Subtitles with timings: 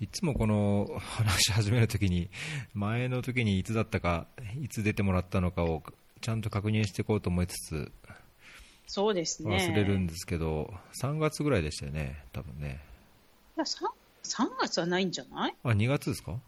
[0.00, 2.28] いつもこの話し始めるときに、
[2.74, 4.26] 前の時にいつだったか、
[4.62, 5.82] いつ出てもらったのかを
[6.20, 7.92] ちゃんと確認していこうと思いつつ、
[8.86, 9.56] そうですね。
[9.56, 10.72] 忘れるんですけど、
[11.02, 12.80] 3月ぐらいでしたよね、多分ね。
[13.56, 13.86] いや 3,
[14.22, 15.54] 3月はないんじゃない？
[15.62, 16.38] あ、2月ですか？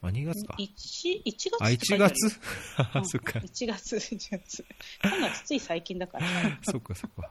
[0.00, 0.54] あ、2月か。
[0.58, 2.40] 1, 1月あ、1月？
[2.94, 3.38] あ、そっか。
[3.40, 4.64] 1月、1月。
[5.02, 6.26] 3月つい最近だから。
[6.62, 7.30] そっかそっか。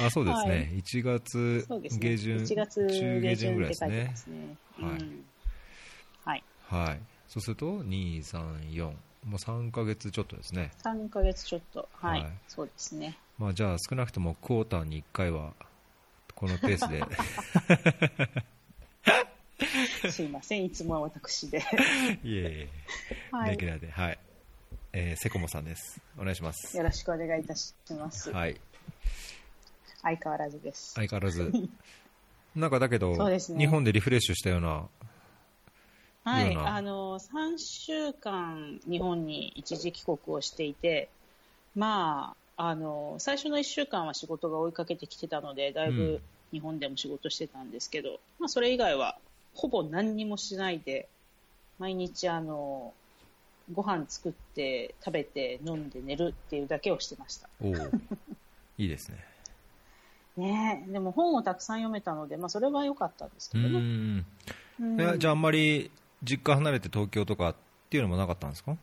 [0.00, 0.50] あ、そうですね。
[0.50, 1.66] はい1月。
[1.68, 4.56] 下旬、1月中下旬ぐらいですね。
[4.78, 5.24] はいうん
[6.24, 6.44] はい。
[6.64, 7.00] はい。
[7.28, 8.84] そうすると、2、3、4。
[8.84, 8.94] も
[9.32, 10.70] う3ヶ月ちょっとですね。
[10.84, 11.88] 3ヶ月ちょっと。
[11.94, 12.22] はい。
[12.22, 13.18] はいそうですね。
[13.38, 15.52] まあ、じゃあ少なくともクォーターに1回は、
[16.34, 17.02] このペースで。
[20.10, 20.64] すいません。
[20.64, 21.58] いつもは私で。
[21.58, 22.68] いえいえ、
[23.30, 23.66] はいレギ。
[23.66, 23.90] ュラーで。
[23.90, 24.18] はい。
[24.92, 26.00] えー、セコモさんです。
[26.18, 26.76] お願いします。
[26.76, 28.30] よろしくお願いいたします。
[28.30, 28.58] はい。
[30.02, 30.92] 相変わらずです。
[30.92, 31.52] 相変わらず。
[32.54, 34.88] なんかだけど、ね日本でリフレッシュしたような、
[36.24, 36.56] はい。
[36.56, 41.08] あの、3週間日本に一時帰国をしていて、
[41.74, 46.20] まあ、あの、最初の1週間は仕事が追いかけてきてたので、だいうんぶ
[46.50, 49.18] 日本でも仕事してたんですけど、まあ、それ以外は
[49.54, 51.08] ほぼ何にもしないで、
[51.78, 52.92] 毎日あの、
[53.72, 57.48] ご飯作って食べて飲んで寝るっていうだけをしてました。
[57.60, 57.74] おお
[58.78, 59.35] いいですね。
[60.36, 65.18] ねえでも本をたくさん読めたので、まあ、それは良かったんですうけどね。
[65.18, 65.90] じゃああんまり
[66.22, 67.54] 実家離れて東京とかっ
[67.88, 68.76] ていうのもなかったんですか？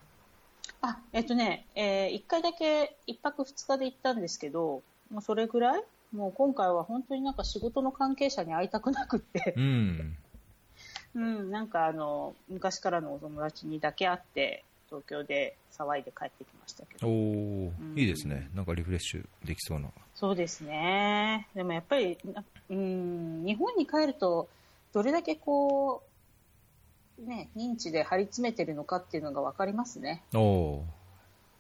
[0.82, 4.82] あ、えっとね、え1回だけ1泊2日で行ったんですけど、
[5.12, 5.84] もうそれぐらい？
[6.14, 10.18] もう今回は本当になんか仕事の関係者に会いたくなくってう、ん。
[11.16, 17.08] うん、なんかあの、昔からのお友達にだけ会って、東京で騒いで帰ってきましたけおど。
[17.08, 18.50] おんいいですね。
[18.54, 19.90] なんかリフレッシュできそうな。
[20.24, 21.50] そうですね。
[21.54, 24.48] でもやっぱり、なうん、日本に帰ると、
[24.94, 26.02] どれだけこ
[27.20, 30.24] う、ね、認知で張り詰めてるのかっていうのが分かりますね。
[30.34, 30.86] おお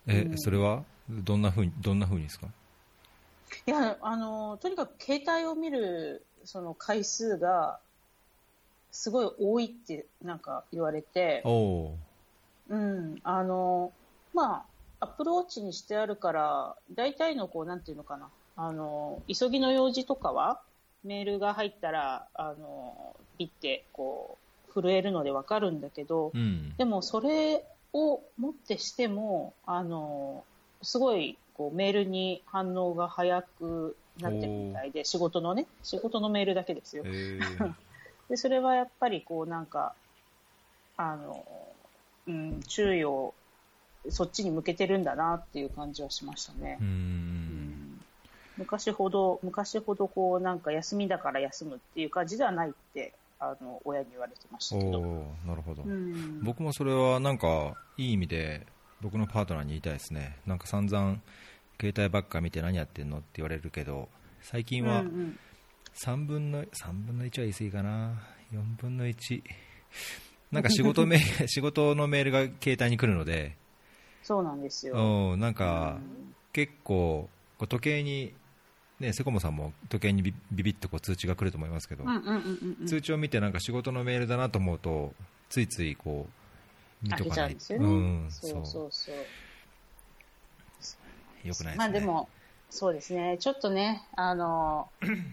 [0.07, 0.37] え、うん。
[0.37, 0.85] それは？
[1.09, 2.47] どんなふうに、どんなふうにですか？
[3.67, 7.81] いや、あの、とにかく携帯を見る、その回数が、
[8.93, 11.41] すごい多いってなんか言われて。
[11.43, 11.97] お、お
[12.69, 13.91] うん、あの、
[14.33, 14.65] ま
[15.01, 20.61] あ、アプローチにしてあるから、大体のこう、なんていうのかな、あの、急ぎの用事とかは、
[21.03, 24.37] メールが入ったら、あの、ピッて、こ
[24.69, 26.73] う、震えるのでわかるんだけど、うん。
[26.77, 30.43] でもそれをもってしても、あの、
[30.81, 37.09] すごいこうメールに反応が早くなってるみたいで、仕事のね、仕事のメールだけですよえ。
[37.09, 37.73] ー、
[38.29, 39.93] で、それはやっぱりこうなんか、
[40.97, 41.45] あの、
[42.27, 43.33] うん、注意を
[44.09, 46.83] そっちに向けてるんだなっていう感じはしましたねう。。
[46.83, 47.52] うんん
[48.57, 54.99] 昔ほど、昔ほどこうなんか休みだから休むっていう感じではないって、あの、親に言われてましたおけど。
[54.99, 55.83] おなるほど。
[55.83, 58.65] うん僕もそれはなんか、いい意味で、
[59.01, 60.37] 僕のパートナーに言いたいですね。
[60.45, 61.19] なんか散々、
[61.79, 64.07] 携帯ばっか見て何やってんのって言われるけど、
[64.41, 65.39] 最近はうんうん
[65.95, 68.21] 3分の、3分の1は言い過ぎかな。
[68.51, 69.43] 4分の1。
[70.51, 73.57] なんか仕事メ 仕事のメールが携帯に来るので、
[74.21, 75.33] そうなんですよ。
[75.33, 77.29] うんなんかうん結構、
[77.67, 78.35] 時計に、
[79.03, 82.05] ね、セコモさんも時計にビビビッとこう通知が来ると思いますけど、
[82.87, 85.13] 通知を見てなんか仕事のメールだなと思うと、
[85.49, 86.27] ついついこ
[87.03, 87.35] う、見とかない。
[87.35, 87.85] ちゃうんですよね。
[87.85, 89.15] うん、そうそうそう。
[89.15, 89.23] よ
[91.41, 91.75] くないですね。
[91.75, 92.29] まあでも、
[92.69, 94.87] そうですね、ちょっとね、あの、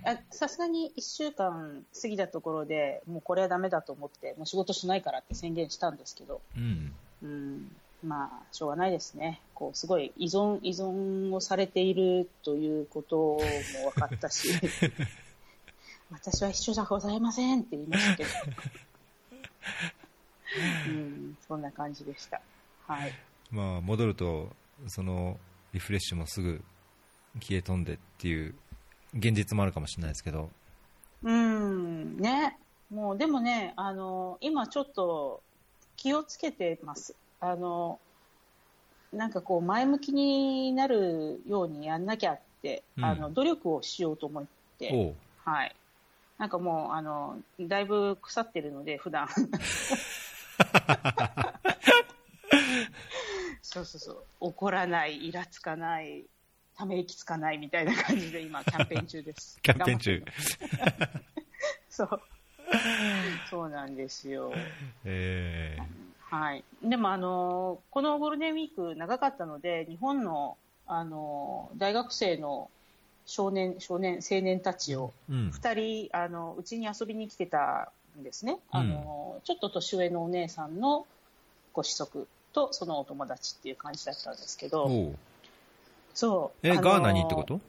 [0.05, 6.93] あさすがに1週間過ぎたところで、もうこれはダメだと思って、もう仕事しないからって宣言したんですけど、うん、
[7.23, 9.41] うん、まあ、しょうがないですね。
[9.55, 13.41] こう、すごい依存、依存をされているということも
[13.95, 14.49] 分かったし、
[16.11, 18.31] 私は一緒じゃございませんって言いましたけど、
[20.89, 22.41] うん、そんな感じでした。
[22.87, 23.13] はい。
[23.51, 24.49] まあ戻ると、
[24.89, 25.39] その
[25.73, 26.63] リフレッシュもすぐ
[27.41, 28.55] 消え飛んでっていう
[29.15, 30.51] 現実もあるかもしれないですけど、
[31.23, 32.57] うん、ね。
[32.91, 35.43] もう、でもね、あの、今ちょっと
[35.97, 37.15] 気をつけてます。
[37.41, 37.99] あの、
[39.13, 44.45] なんかこう、前向きになるようにやんなきゃって、うんあの、努力をしようと思っ
[44.79, 45.15] て、
[45.45, 45.75] はい。
[46.39, 49.29] なんかもう、あの、だいぶ腐ってるので、普段。
[53.63, 54.25] そうそうそう。
[54.41, 56.25] 怒らない、イラつかない、
[56.77, 59.59] ため息つかないみたいな感じで今、キャンペーン中です。
[59.63, 60.25] キャンペーン中。
[61.89, 62.23] そう。
[63.49, 64.53] そうなんですよ。
[65.05, 65.77] え
[66.31, 66.65] はい。
[66.83, 70.57] でも、あの、このゴールデンウィーク長かったので、日本の、
[70.87, 72.71] あの、大学生の
[73.27, 78.59] 少年、少年、青年たちを、ーうん、あの、うちに遊びに来てたんですね。
[78.71, 81.05] あの、ちょっと年上のお姉さんの
[81.73, 84.89] ご子息とそのお友達っていう感じだったんですけど、
[86.15, 86.67] そう。
[86.67, 87.61] え、あのガーナにってこと？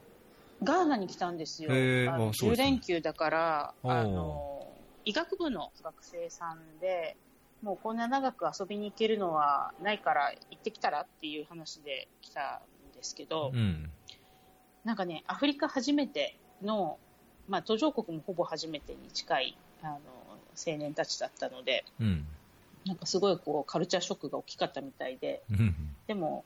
[0.62, 1.72] ガーナに来たんですよ。
[1.72, 4.68] へーあの10あそうですね連休だから、あの、
[5.04, 7.16] 医学部の学生さんで、
[7.62, 12.60] もうこんな長く遊びに行けるのはないから行ってきたらっていう話で来た
[12.92, 13.90] んですけど、うん。
[14.84, 16.98] なんかね、アフリカ初めての、
[17.48, 19.98] まあ途上国もほぼ初めてに近い、あの、
[20.66, 22.26] 青年たちだったので、うん。
[22.84, 25.74] なんかすごいこうカルチャーショックが大きかったみたいで、うん。
[26.08, 26.44] でも、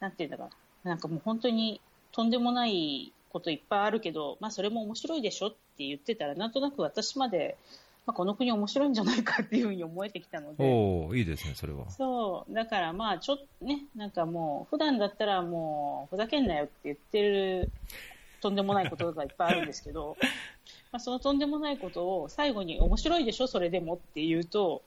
[0.00, 0.50] なんていうんだか
[0.84, 1.80] な、なんかもう本当に
[2.12, 7.56] とんでもないこといっぱいあるけど、まあそれも面白いでしょって言ってたら、なんとなく私まで、
[8.04, 11.88] まあ、この国面白いんじゃないかっていうふうに思えてきたので、おおいいですね、それは。
[11.90, 17.70] そう、だからまあちょっとね、なんかもう、普段だったらもう、ふざけんなよって言ってる、
[18.40, 20.16] とんでもないことがいっぱいあるんですけど、
[20.90, 24.82] まあそのとんでもないことを最後に面白いでしょ、それでもって言うと、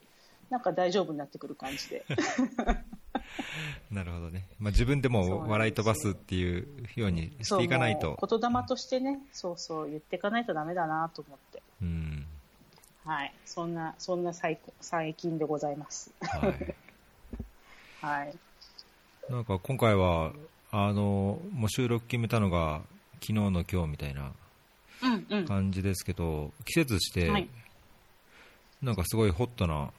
[0.50, 2.04] なんか大丈夫になってくる感じで。
[3.90, 4.46] なるほどね。
[4.58, 8.18] まあ、自分でも笑い飛ばすっていうようにしていかないと。
[8.20, 11.62] う言霊としてね、そうそう言っていかないとダメだなと思って。
[11.82, 12.26] うん。
[13.06, 13.32] はい。
[13.44, 16.10] そんな、そんな最最近でございます。
[16.20, 16.74] はい。
[18.00, 18.34] はい。
[19.30, 20.32] なんか今回は、
[20.72, 22.82] あの、もう収録決めたのが
[23.14, 24.32] 昨日の今日みたいな
[25.02, 25.46] うんうん。
[25.46, 27.48] 感じですけど、季節して、はい
[28.82, 29.90] なんかすごいホットな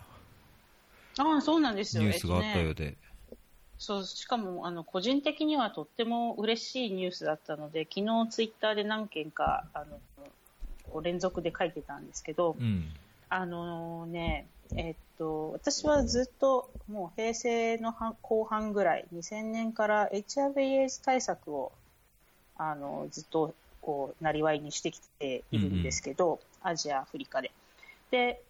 [1.17, 2.03] ああ、そうなんですよ。
[2.03, 2.95] ニュースがあったようで。
[3.79, 9.99] そう、しかも、あの、個人的にはとっても嬉しいニュースだったので、昨日ツイッターで何件か、あの、
[10.89, 12.93] こう連続で書いてたんですけど、うん。
[13.29, 21.71] あのね、えっと、私はずっともう平成の半後半ぐらい、2000年から HIV/AIDS 対策を、
[22.55, 27.51] あの、ずっと、こう、なりわいにしてきているんですけど、アジア、アフリカで。
[28.11, 28.41] で、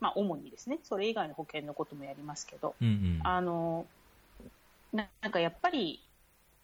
[0.00, 3.20] まあ、主にですね、それ以外の保険のこともやりますけど、うんうん。
[3.22, 3.86] あの、
[4.92, 6.00] ななんかやっぱり、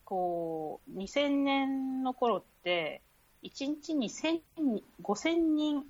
[0.04, 3.00] こう、2000年の頃って、
[3.44, 5.84] 1日に1000人5000人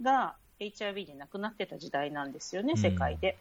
[0.00, 3.36] が HIV で亡くなってた時代なんですよね、うん世界で。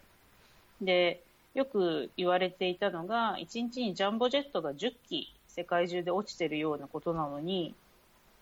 [0.82, 1.22] で、
[1.54, 7.76] よく言われていたのが、1日にジャンボジェットが10機世界中で落ちてるようなことなのに、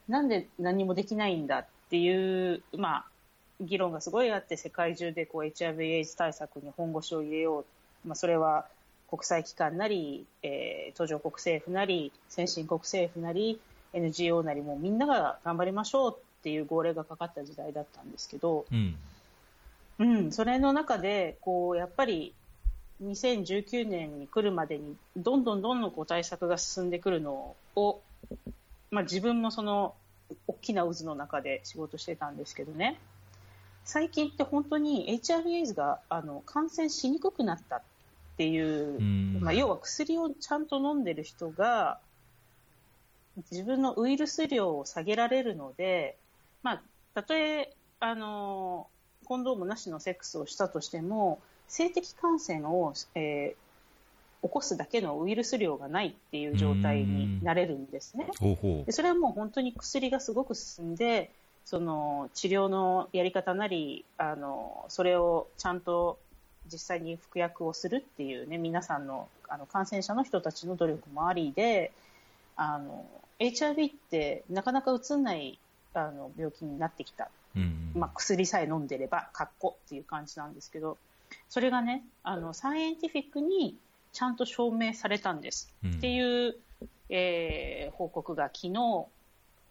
[0.07, 3.05] なんで何もできないんだっていう、まあ、
[3.59, 7.65] 議論がすごいあって、世界中でこう HIV/AIDS 対策に本腰を入れよ
[8.05, 8.07] う。
[8.07, 8.67] まあ、それは
[9.09, 13.59] 国際機関なり、えー途上国政府なり、先進国政府なり、
[13.97, 18.95] NGO なりもみんなが頑張りましょうっていう号令がかかった時代だったんですけど、うん。
[19.99, 22.33] うん、それの中で、こう、やっぱり、
[23.03, 28.01] 2019年に来るまでに、どんどんどんどんこう対策が進んでくるのを、
[28.91, 29.95] まあ自分もその、
[30.47, 32.99] 大きな渦の中で仕事してたんですけどね、
[33.85, 37.81] 最近って本当に HIV/AIDS があの感染しにくくなったっ
[38.35, 41.99] ていう、うんまあ、要は薬をちゃんと飲んでる人が、
[43.51, 46.17] 自分のウイルス量を下げられるので、
[46.63, 46.81] まあ、
[47.13, 48.87] たとえ、あの、
[49.25, 53.67] コンドームなしのセックスをしたとしても、性的感染を、えー
[54.43, 58.27] 起こすだけのウイルス量がないっていう状態になれるんですね。
[58.39, 61.31] ほうほでそれはもう本当に薬がすごく進んで、
[61.65, 66.19] その治療のやり方なり、あのそれをちゃんと
[66.71, 71.91] 実際に服薬をするっていうね、皆さんのあの感染者の人たちの努力もありで、
[72.55, 73.05] あの
[73.39, 75.59] HIV ってなかなかうつんない
[75.93, 77.29] あの病気になってきた。
[77.55, 77.59] う。
[77.59, 77.91] うん。
[77.95, 80.97] まあ、薬さえ飲んでれば、かっこっていう感じなんですけど、
[81.49, 83.75] それがね、あの、サイエンティフィックに
[84.13, 85.73] ちゃんと証明されたんです。
[85.83, 86.55] うんっていう、
[87.09, 89.07] えー報告が昨日、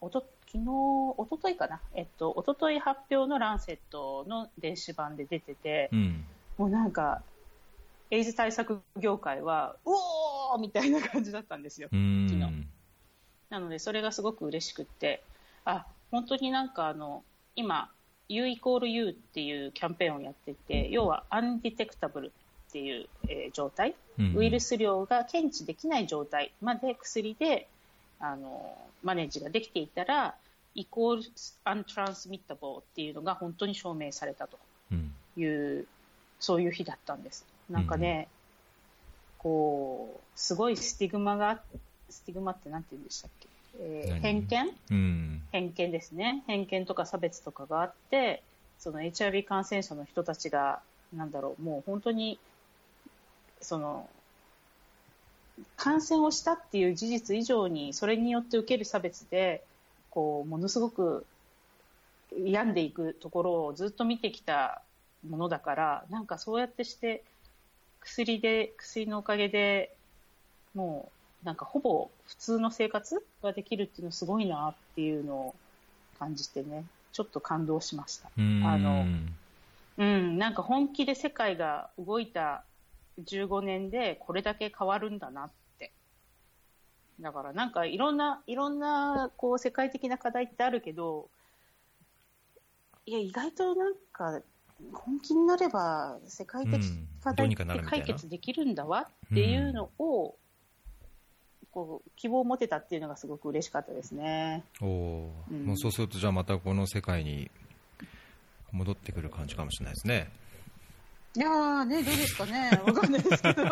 [0.01, 6.25] おと昨日、おとといかな、えっと、おととい発表のランセットの電子版で出てて、うん。
[6.59, 7.23] もうなんか、
[8.11, 11.89] エイズ対策業界は、うおーみたいな感じだったんですよ。
[11.93, 12.27] うん。
[12.29, 12.66] 昨日
[13.51, 15.23] なので、それがすごく嬉しくって、
[15.65, 17.23] あ、本当になんかあの、
[17.55, 17.91] 今、
[18.29, 27.69] U イコール U っていうキャンペーンをやってて、要は、 undetectable っていう、えー状態、うんウイルス量が検知できない状態まで薬で、
[28.19, 30.35] あの、 manage ができていたら、
[30.75, 31.23] イコール
[31.65, 34.59] untransmittable っていうのが本当に証明されたと
[34.91, 35.15] うん。
[35.37, 35.87] いう、
[36.41, 37.47] そういう日だったんです。
[37.71, 38.29] なんかね、
[39.39, 41.61] こう、すごいスティグマが、
[42.11, 43.49] スティグマってなんて言うんでしたっけ、
[43.81, 44.21] えー何？
[44.21, 44.77] 偏見？
[44.91, 45.43] うん。
[45.53, 46.43] 偏見ですね。
[46.47, 48.43] 偏見とか差別とかがあって、
[48.79, 50.81] その HIV 感染者の人たちが、
[51.15, 52.39] なんだろう、もう本当に、
[53.61, 54.09] その、
[55.77, 59.65] 感染をしたっていう事実以上に、それによって受ける差別で、
[60.11, 61.25] こう、ものすごく
[62.45, 64.83] 病んでいくところをずっと見てきた
[65.27, 67.23] ものだから、なんかそうやってして、
[68.01, 69.95] 薬で、薬のおかげで
[70.75, 71.16] もう、
[71.47, 75.55] なんかほぼ普通の生活ができるっていうのすごいなっていうのを
[76.19, 78.29] 感じてね、ちょっと感動しました。
[78.37, 78.41] あ
[78.77, 79.07] の
[79.99, 82.65] うん、なんか本気で世界が動いた
[83.25, 85.93] 15年でこれだけ変わるんだなって。
[87.21, 91.29] だからなんかいろんな、いろんなこう世界的な課題ってあるけど、
[93.07, 94.41] いや、意外となんか
[94.93, 100.35] 本気になれば世界的うん課題って解決できるんだわっていうのを、
[101.77, 104.65] こう希望を持てたっていうのがすごく嬉しかったですね。
[104.81, 107.51] おーうんもうそうすると、じゃあまたこの世界に
[108.73, 110.31] 戻ってくる感じかもしれないですね。
[111.37, 113.63] いやーね、どうですかね、わかんないですけど。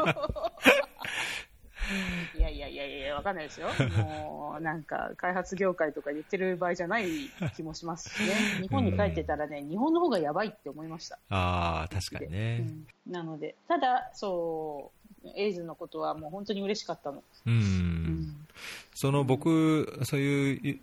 [2.37, 3.68] いやいやいやいや、わかんないですよ。
[3.96, 7.08] もう、なんか、開発業界とか言ってる場合じゃない
[7.56, 8.34] 気もしますしね。
[8.62, 11.18] 日本に帰ってたらね、日本の方がやばいって思いました。
[11.30, 12.66] ああ、確かにね。
[12.68, 15.03] うんなので、ただ、そう、
[15.37, 17.23] エイズのことはもう本当に嬉しかったの。
[17.47, 17.52] うん。
[17.52, 18.47] うん
[18.95, 20.81] その僕、そういう、い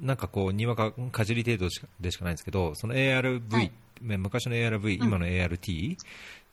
[0.00, 1.68] なんかこう、にわかかじり程度
[2.00, 5.96] でしかないんですけど、その ARV、はい昔の ARV、今の ART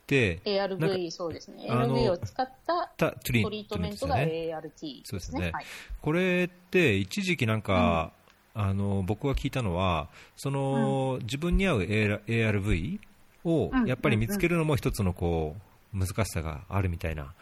[0.06, 1.66] で、なんか ARV、そうですね。
[1.68, 4.50] ARV を使ったたトリートメントですよがね。
[4.52, 5.64] ART そうですねはい。
[6.00, 8.12] これって一時期なんか、
[8.56, 13.00] あの僕が聞いたのはその、自分に合う AR ARV
[13.44, 15.62] をうんやっぱり見つけるのも一つのこう
[15.94, 17.32] 難しさがあるみたいな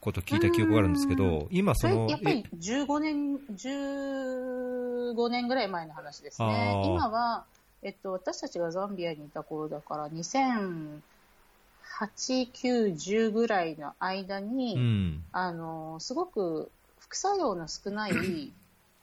[0.00, 3.36] ことを聞いた記憶があるんですけど、今そのやっぱり15年、
[5.14, 6.82] 15年ぐらい前の話ですね。
[6.84, 7.44] 今は、
[7.82, 11.00] えっと、私たちがザンビアにいた頃だから、2008、
[12.00, 15.24] 9、10ぐらいの間に、うん。
[15.32, 18.12] あの、すごく副作用の少ない、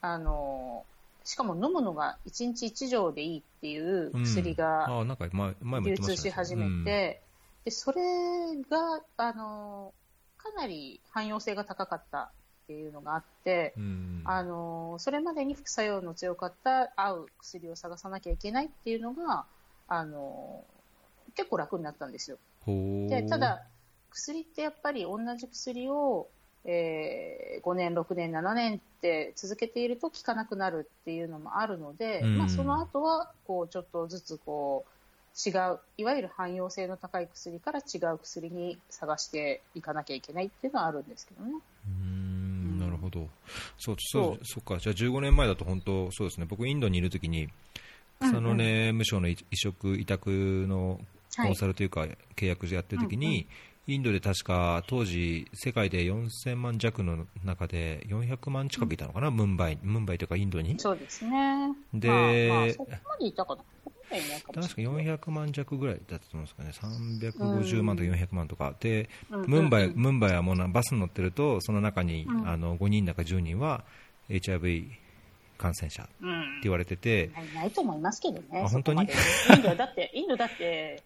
[0.01, 0.85] あの、
[1.23, 4.87] しかも飲むのが1日1錠でいいっていう薬が、
[5.85, 7.21] 流通し始めて、
[7.69, 8.01] でそれ
[8.67, 9.93] があの
[10.37, 12.31] かなり汎用性が高かったっ
[12.65, 13.83] ていうのがあって、うん。
[13.83, 19.45] うんあのそれまでに副作用の強かった合う薬を探さなきゃいけないっていうのが
[19.87, 20.63] あの
[21.35, 22.37] 結構楽になったんですよ。
[22.65, 23.63] でただ
[24.11, 26.27] 薬ってやっぱり同じ薬を、
[26.65, 32.37] えー5年、6年、7年って続けていると効かなくなるっていうのもあるので、うん。
[32.37, 34.98] まあ、その後はこうちょっとずつこう
[35.45, 41.51] 違ういわゆる汎用性の高い薬から違う薬に探していかなきゃいけないっていうのはあるんですけどね。
[41.87, 43.27] うーんなるほど、
[43.77, 44.45] そうそう。
[44.45, 47.49] そっか、じゃあ15年前だと本当、そうですね、僕、インドにいるときに、
[48.19, 50.29] 草の根無償の移植委託
[50.67, 50.99] の
[51.35, 53.47] コンサルというか、契約でやってるときに、
[53.87, 60.79] インドで確か当時、世界で4000万弱の中で400万近くいたのかな、ムンバイ、ムンバイというかインドに。
[60.79, 61.75] そうですね。
[61.93, 63.63] でまあまあ、そこまでいたかな。
[64.09, 65.05] 確かしれない。
[65.05, 66.71] 400万弱ぐらいだったと思うんですかね、
[67.29, 72.47] 350万とか400万とか、でうんムンバイうんムンバイはもうなバスに乗ってると、その中に、うん。
[72.47, 73.83] あの5人だか10人は
[74.29, 74.89] HIV
[75.57, 76.61] 感染者ってうん。
[76.61, 78.63] 言われてて、ないと思いますけどね。
[78.63, 79.03] あ本当に？
[79.03, 79.05] イ
[79.57, 81.03] ンドはだって、インドだって、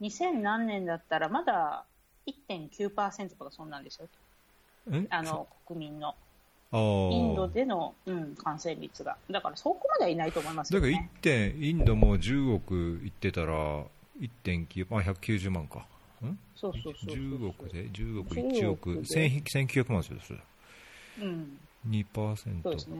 [0.00, 1.84] 2000何年だったらまだ
[2.26, 4.08] 1.9%とかそんなんですよ。
[4.92, 5.06] え？
[5.10, 6.14] あの、国民の。
[6.70, 9.16] インドでの、うん、感染率が。
[9.30, 11.10] だからそこまではいないと思いますだからよね。
[11.20, 13.84] 1点、インドも10億いってたら、
[14.20, 15.86] 1.9、まあ、190万か、
[16.22, 16.38] ん？
[16.56, 17.16] そうそうそうそう。
[17.16, 20.40] 10億で、10億、10 1億億、で1000 1900万ですよ、それ。
[21.22, 21.58] うん。
[21.88, 22.62] 2%。
[22.62, 22.96] そうですね。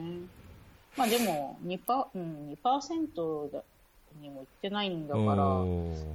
[0.97, 3.63] まあでも2パ、うん、2%だ
[4.21, 5.45] にも行ってないんだから、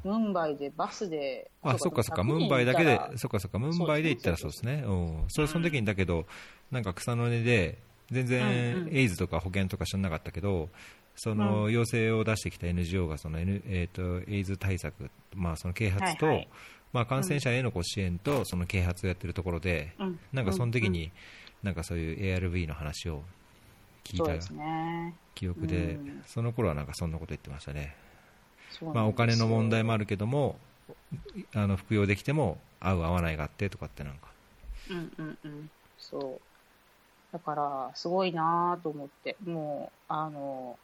[0.04, 4.84] ムンバイでバスで、あ、そっかそっか、100人ムンバイだけでそっかそっか、ムンバイで行ったらそうですね。
[4.86, 5.24] うん。
[5.28, 6.26] それ、その時にだけど、
[6.70, 7.78] なんか草の根で、
[8.10, 8.88] 全うん然うん。
[8.96, 10.68] エイズとか保険とか知らなかったけど、
[11.16, 16.44] その要請を出してきた NGO がその、N えー、とエイズ対策、まあ、その啓発と、
[16.92, 20.18] まあ、感染者へのこう支援とその啓発をやってるところで、うん。
[20.32, 21.12] なんかその時に、
[21.62, 23.22] なんかそういう ARV の話を
[24.04, 25.14] 聞いたそうですね。
[25.34, 27.94] 記憶で、うんその頃はなんかそんなこと言ってましたね。
[28.94, 30.00] まあ、お金の問題もある。
[30.00, 30.56] るけども、
[31.54, 34.28] あの服用できても合う合わないがあってとかってなんか、
[34.90, 35.70] うんうんうん。
[35.98, 36.40] そう。
[37.32, 40.78] だから、すごいなと思って、もう、あの、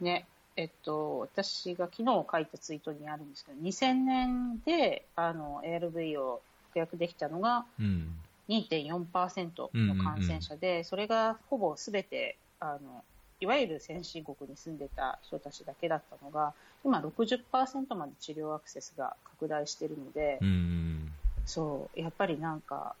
[0.00, 0.26] ね、
[0.56, 8.14] えっと、私が昨日書いたツイートにあるんですけど、2000年で、あの、ARV を服薬できたのがうん、
[8.60, 13.02] 2.4%の感染者で、それがほぼすべて、あの、
[13.40, 16.52] いわゆる先進国に住んでた人たちだけだったのが、
[16.84, 21.12] 今60%まで治療アクセスが拡大しているので、うん、
[21.44, 22.94] そう、やっぱりなんか、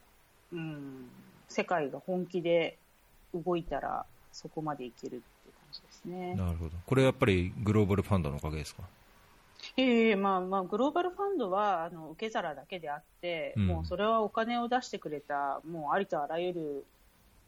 [0.52, 1.08] うん、
[1.48, 2.76] 世界が本気で
[3.34, 5.20] 動いたら、そこまでいけるっていう
[5.52, 6.34] 感じですね。
[6.34, 8.82] なるほど、これやっぱりグローバルファンドのおかげですか？
[9.76, 16.84] ええまあまあ、グローバルファンドはあの受け皿だけであって、うん、もうそれはお金を出してくれた、もうありとあらゆる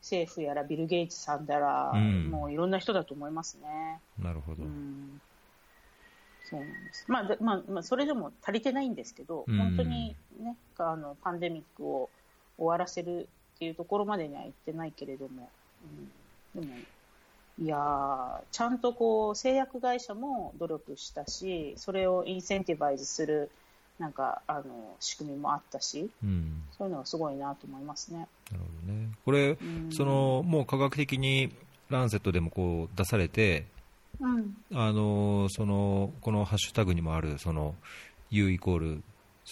[0.00, 4.00] 政府やらビル・ゲイツさんだら、うん、もういろんな人だと思いますね。
[4.18, 4.62] なるほど。
[4.62, 5.20] うん、
[6.48, 7.04] そうなんです。
[7.08, 12.08] まあ、まあ、まあ、それでも足りてないんですけど、本当にね、あのパンデミックを
[12.56, 15.50] 終わらせるっていうところまでには行ってないけれども、
[16.54, 16.74] うん、でも
[17.62, 23.50] いやちゃんとこう製薬会社も努力したし、それをインセンティバイズする
[23.98, 28.26] なんかあの仕組みもあったし、うん、そういうのはすごいなと思いますね。
[28.50, 29.08] なるほどね。
[29.24, 31.52] これ、うん、そのもう科学的に
[31.90, 33.66] ランセットでもこう出されて、
[34.20, 37.76] うん、あのそのこのハッシュタグにもあるその
[38.30, 39.02] U イコール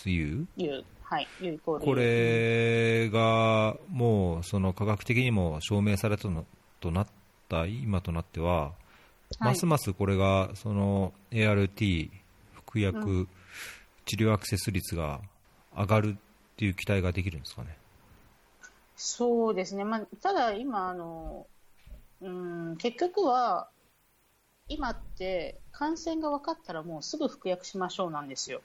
[0.04, 6.44] U, U はい、U イコールこれがもうその科学的にも証明されたの
[6.80, 7.21] となって
[7.52, 12.10] った今となっては、はい、ますますこれがその ART
[12.54, 13.28] 服薬
[14.06, 15.20] 治療アクセス率が
[15.76, 16.16] 上がるっ
[16.56, 17.76] ていう期待ができるんですかね？
[18.96, 21.46] そうですね、まあ、ただ今あの、
[22.22, 23.68] うん、結局は
[24.68, 28.60] 今って感染が分かったらもうすぐ服薬しましょうなんですよ。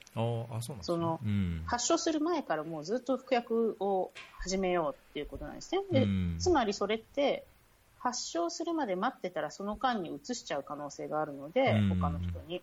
[1.66, 5.82] 発症する前からもうずっと服薬を始めようっていうことなんですね。
[5.90, 7.44] で、うん、つまりそれって
[7.98, 12.62] 発症するまで待ってたらその間にうつしちゃう可能性があるので、他の人に。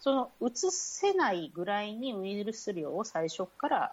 [0.00, 3.92] そのうつせないぐらいにウイルス量を最初から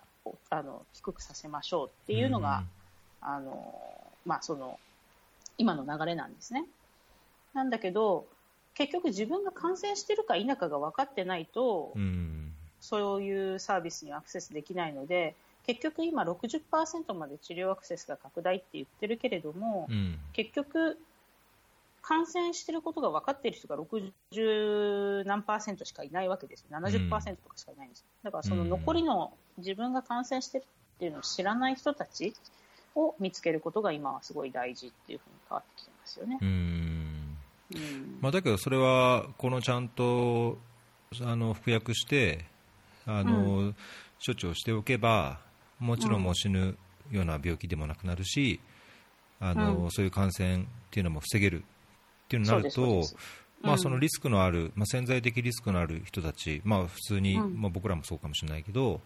[0.49, 2.63] あの低くさせましょうっていうのが、
[3.21, 3.79] あの
[4.25, 4.79] まあ、その
[5.59, 6.65] 今の流れなんですね。
[7.53, 8.25] なんだけど
[8.73, 11.93] 結局自分が感染してるか否かが分かってないと、
[12.81, 15.35] そういうサービスにアクセスできないので
[15.69, 20.97] 結局今60%まで治療アクセスが拡大って言ってるけれども、うん、結局
[22.01, 26.65] 感染していることが分かっている人が60何パーセントしかいないわけです。
[26.71, 32.33] 70%とかしかいないんです、うん、だからその残りの自分が感染しているっていうのを知らない人たち
[32.95, 36.39] を見つけることが今はすごい大事っていうふうに変わってきてますよね。
[36.41, 37.37] うん。
[38.21, 40.57] まあ、だけどそれはこのちゃんと
[41.21, 42.45] あの服薬して
[43.05, 43.75] あの、うん、
[44.25, 45.47] 処置をしておけば
[45.79, 46.77] もちろんもう死ぬ
[47.11, 48.59] ような病気でもなくなるし、
[49.39, 50.59] あの、うん、そういう感染っ
[50.91, 53.03] ていうのも防げるっていうのになると、
[53.61, 59.01] まあ、そのリスクのある、まあ、潜在的リスクのある人たち、まあ、普通に、まあ、僕らもそうかもしれないけど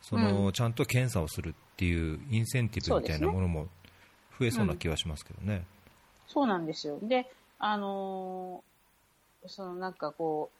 [0.00, 3.66] その、ちゃんと検査をするっていうインセンティブみたいなものも
[4.38, 5.64] 増えそうな気はしますけどね。
[6.28, 6.98] そうなんですよ。
[7.02, 7.26] で
[7.58, 10.50] あのー、そのなんかこ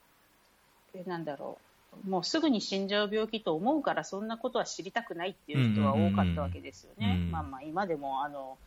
[0.94, 1.67] うえなんだろう
[2.05, 7.29] もうすぐに死んじゃう病気と思うからそんなことは知りたくないっていう人は多かったわけですよね。
[7.31, 8.59] まあまあ今でもあの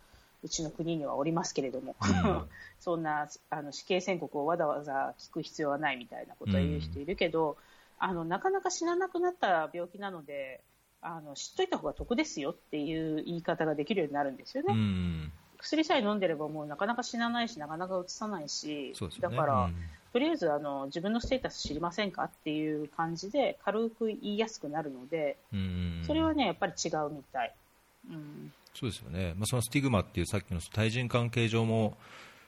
[0.43, 7.55] うちの国にはおりますけれども、うん、 そんなあの死刑宣告をわざわざ聞く必要はないみたいなことを言う人いるけど、うん、
[7.99, 10.61] あのなかなか死ななくなった病気なので
[11.01, 14.73] あの知っといた方が得ですよっていう言い方ができるようになるんですよね。
[14.73, 19.69] うん、薬さえ飲んでればもうなかなか死なないしなかなかうつさないし、ね、だから、
[20.13, 25.37] とりあえずあの自分のステータス知りませんかっていう感じで軽く言いやすくなるので、
[26.05, 27.53] それはねやっぱり違うみたい。
[28.09, 31.97] うん、そうですよね、まあ、そのスティグマっていうさっきの対人関係上も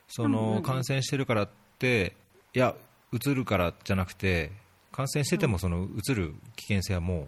[0.08, 2.15] その感染してるからって、
[2.54, 2.76] いや、
[3.12, 4.52] うつるからじゃなくて
[4.91, 7.28] 感染しててもそのうつる危険性はも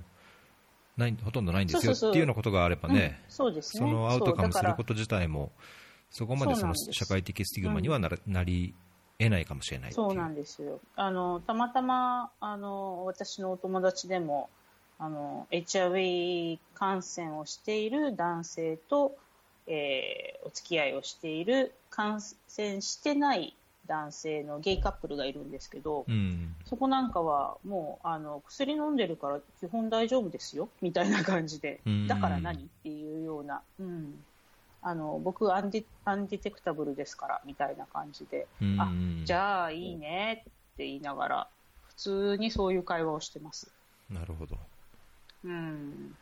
[0.97, 5.51] うないほとんどないんですよっていうようなことがあればね、そうですのアウトカムすること自体も
[6.09, 8.73] そこまでその社会的スティグマにはななり
[9.17, 10.79] 得ないかもしれないそうなんですよ。
[10.95, 14.49] あのたまたまあの私のお友達でも
[14.99, 19.15] あの HIV 感染をしている男性と、
[19.67, 23.55] えー、お付き合いをしている感染してない
[23.87, 32.63] 男性のゲイカップルがいるんですけど、うん、そこなんかはもうあの薬飲んでるから基本大丈夫ですよみたいな感じで、だから何？
[32.63, 34.15] っていうような、うん、
[34.87, 38.45] あの僕アンディ、アンディテクタブルですからみたいな感じで、
[38.77, 38.91] あ
[39.23, 40.43] じゃあいいねっ
[40.77, 41.47] て言いながら、
[41.87, 43.67] 普通にそういう会話をしてます。
[44.11, 44.55] なるほど。
[45.43, 46.15] うん。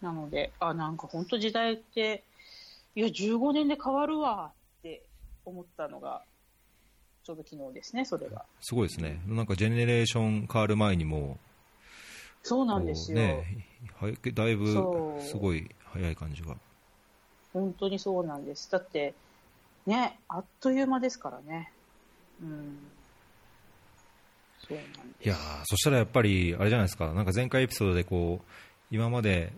[0.00, 2.24] なので、あ、なんか本当時代って、
[2.94, 5.02] いや、15年で変わるわって
[5.44, 6.22] 思ったのが、
[7.22, 8.46] ちょうど昨日ですね、それが。
[8.62, 9.20] すごいですね。
[9.26, 11.36] なんかジェネレーション変わる前にも、
[12.42, 13.18] そうなんですよ。
[13.18, 13.66] ね、
[14.32, 16.56] だいぶすごい早い感じが。
[17.52, 18.70] 本当にそうなんです。
[18.70, 19.14] だって、
[19.86, 21.72] ね、あっという間ですからね。
[22.42, 22.78] うん。
[24.68, 25.26] そうなんです。
[25.26, 28.44] いやそしたらやっぱり、あれじゃないですか、なんか前回エピソードでこう、
[28.90, 29.52] 今まで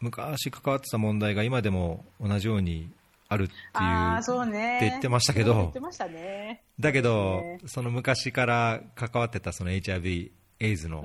[0.00, 2.90] 昔関わってた問題が今でも同じように
[3.28, 5.72] あるっていうって言ってましたけど、
[6.10, 11.02] ね、だけど、その昔から関わってたその HIV、エイズの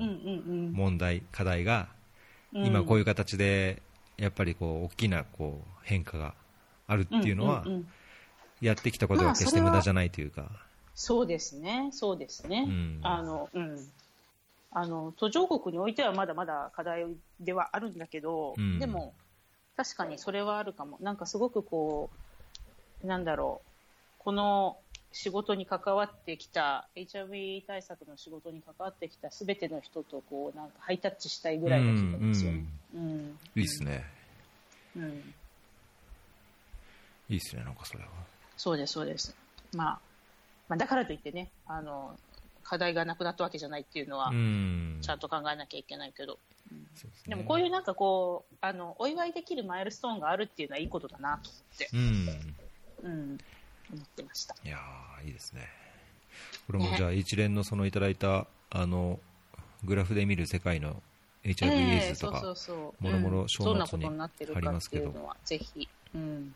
[0.72, 1.88] 問題、課題が、
[2.52, 3.82] 今こういう形で、
[4.18, 6.34] やっぱりこう、大きなこう変化が
[6.86, 7.64] あるっていうのは、
[8.60, 10.50] やってきたことが決して無駄じゃないというか。
[10.94, 12.68] そうですね、そうですね。
[13.02, 13.78] あの、うん。
[14.70, 17.06] あの、途上国においてはまだまだ課題
[17.40, 19.14] ではあるんだけど、うん、でも、
[19.76, 20.98] 確かにそれはあるかも。
[21.00, 22.10] なんかすごくこ
[23.02, 23.68] う、なんだろう、
[24.18, 24.76] この
[25.12, 32.64] 仕事に関わってきた、HIV 対策の仕事に関わってきたすべての人とこう、なんかハイタッチしたいぐらいの気分ですよね。
[32.94, 34.04] うん、うん、いいっすね。
[34.96, 35.34] うん。
[37.30, 38.10] いいっすね、なんかそれは。
[38.56, 39.34] そうです、そうです。
[39.74, 40.00] まあ、
[40.68, 42.16] まあ、だからといってね、あの、
[42.62, 46.38] 課題がなくなったわけじゃないっていうのは、ちゃんと考えなきゃいけないけど。
[46.70, 51.88] うん、でね、でもこういうなんかこう、あの、お祝いできるマイルストーンがあるっていうのはいいことだなと思って、
[53.04, 53.38] うん、うん、
[53.92, 54.54] 思ってました。
[54.64, 54.78] いや
[55.24, 55.68] いいですね。
[56.66, 59.18] これもじゃあ一連のそのいただいた、あの、
[59.84, 61.02] グラフで見る世界の
[61.44, 62.54] HIV エイズとか、
[63.00, 64.04] もろもろショーノートに
[64.54, 66.54] 貼りますけど、ぜひ、うん、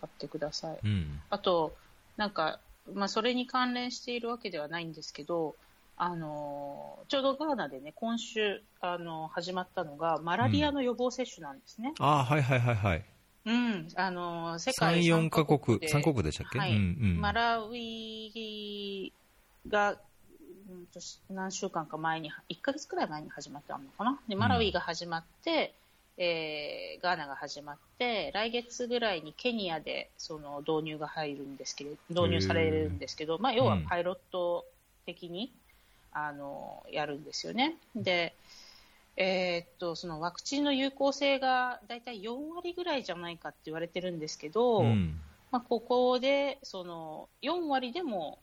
[0.00, 0.78] 買ってください。
[0.82, 1.76] うん、あと、
[2.16, 2.60] なんか、
[2.94, 5.54] まあ、それに関連しているわけではないんですけど、
[6.00, 11.92] あのちょうどガーナでね、今週、あの始まったのが、マラリアの予防接種なんですね。
[11.98, 13.04] うん、あはいはいはいはい。
[13.48, 16.72] うん、あの世界3、4カ国、3国でしたっけ、はい。
[16.72, 16.80] うんう
[17.16, 19.10] ん、マラウイ
[19.66, 19.96] が、
[21.30, 24.20] 何週間か前に、1か月くらい前に始まったのかな？
[24.28, 25.72] で、マラウイが始まって、
[26.18, 34.66] えー、ガーナが始まって、来月ぐらいにケニアでその導入が入るんですけど、導入されるんですけど、まあ、要はパイロット
[35.06, 35.50] 的に、
[36.14, 37.76] うん、あのやるんですよね。
[37.96, 38.34] で、
[39.20, 48.38] えー、っとそのワクチンの有効性が大体4割ぐらいじゃないかって言われてるんですけど、うん、まあ、ここでその4割でも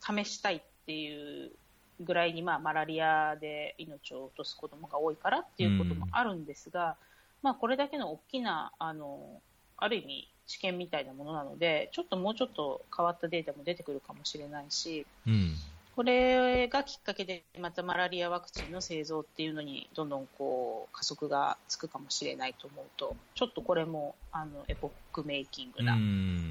[0.00, 1.52] 試したいっていう
[2.00, 6.94] ぐらいに、まあ、マラリアで命を落とす子どもが多いからっていうこともあるんですが、うん、
[7.42, 9.40] まあ、これだけの大きなあの
[9.76, 15.54] ある意味治験みたいなものなのでちょっともうちょっと変わったデータも出てくるかもしれないし、うん、
[15.96, 25.96] これがきっかけでまたマラリアワクチンの製造っていうのにどんどんこう加速がつくかもしれないと思うとちょっとこれもあのエポックメイキングな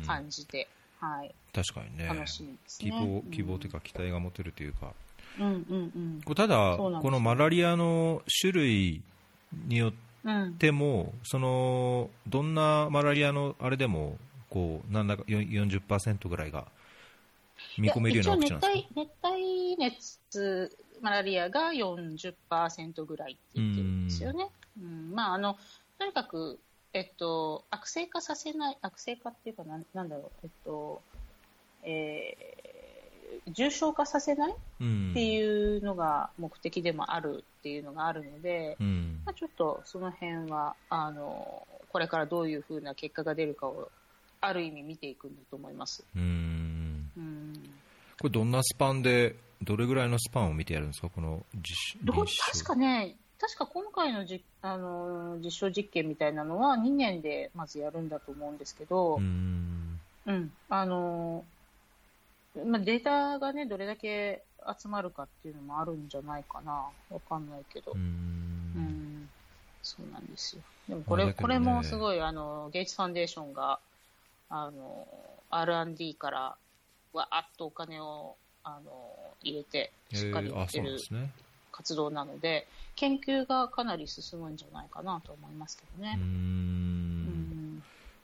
[0.08, 0.68] 感じで、
[1.00, 2.08] はい、確かにね。
[2.08, 2.90] 楽しみですね。
[2.90, 4.94] 希望希望というか期待が持てるというか。
[5.40, 9.02] うんうんうん、ただ、このマラリアの種類
[9.68, 14.18] によっても、うん、そのどんなマラリアのあれでも
[14.50, 16.66] こうなんだか40%ぐらいが
[17.78, 19.00] 見込めるようなワクチンなんですか？
[19.02, 24.50] 熱帯熱マラリアが40%ぐらいって言ってるんですよね。
[24.82, 25.58] うん、まああの
[26.00, 26.60] とにかく
[26.94, 31.02] えっと悪性化させない悪性化っていうかなんなんだろうえっと
[31.84, 32.76] えー
[33.52, 34.54] 重症化させないっ
[35.14, 43.90] ていうのが目的でもあるっていうのがあるので、うん、まあ、ちょっとその辺はあのこれからどういうふうな結果が出るかを
[44.42, 46.04] ある意味見ていくんだと思います。
[46.16, 46.55] うんうん
[48.20, 51.10] これどんなスパンでどれぐらいのスパンを見てやるんですか？
[51.10, 52.02] この実
[52.52, 61.44] 確かね確か今回のじあの実証実験みたいなのは2年でまずやるんだと思うんですけど、うん、うん、あの
[62.64, 64.44] まあ、データがね、どれだけ
[64.82, 66.88] 集まるかっていうのもあるんじゃないかな。
[67.10, 67.92] わかんないけど。
[67.94, 68.00] うん。
[68.00, 68.04] う
[68.80, 69.30] ん。
[69.84, 70.62] そうなんですよ。
[70.88, 73.80] でもこれ、ね、これもすごい、あの、ゲイツファンデーションが、
[74.50, 75.06] あの、
[75.50, 76.56] R&D から
[77.16, 78.92] わーっとお金を、あの、
[79.42, 80.98] 入れて、しっかりやってる
[81.72, 86.18] 活動なので、研究がかなり進むんじゃないかなと思いますけどね。
[86.18, 87.84] うん。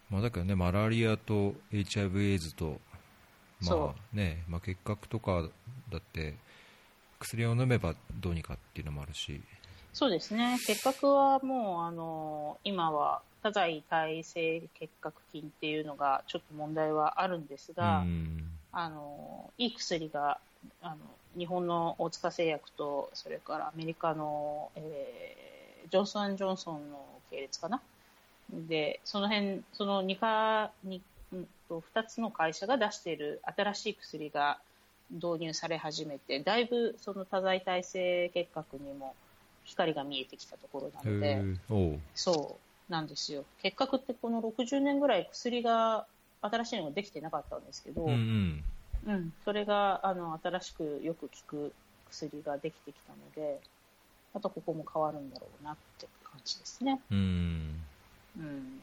[0.09, 2.79] まあ、だからね、マラリアと HIV エイズと
[3.63, 5.43] まあねまあ、結核とか
[5.91, 6.35] だって
[7.19, 9.41] 薬を飲めばどうにかっていうのもあるし。
[9.93, 10.57] そうですね。
[10.65, 18.03] 結核はもうあの今は多剤耐性結核菌っていうのがちょっと問題はあるんですが、
[18.73, 20.39] あのいい薬が
[20.81, 20.97] あの
[21.37, 27.81] 日本の大塚製薬とそれからアメリカの、えー、ジョンソン・ジョンソンの系列かな？
[28.51, 30.99] でその辺その2か 2,
[31.33, 34.59] うんと、2つの会社が出している新しい薬が
[35.11, 39.15] 導入され始めてだいぶその多剤耐性結核にも
[39.63, 41.41] 光が見えてきたところなので
[42.15, 42.57] そ
[42.89, 43.45] うなんですよ。
[43.61, 46.05] 結核ってこの60年ぐらい薬が
[46.41, 48.63] 新しいのができてなかったんですけど、うん、
[49.05, 51.73] うん、それがあの新しくよく効く
[52.09, 53.59] 薬ができてきたので
[54.33, 56.99] またここも変わるんだろうなって感じですね。
[57.11, 57.81] うん、
[58.37, 58.81] うん。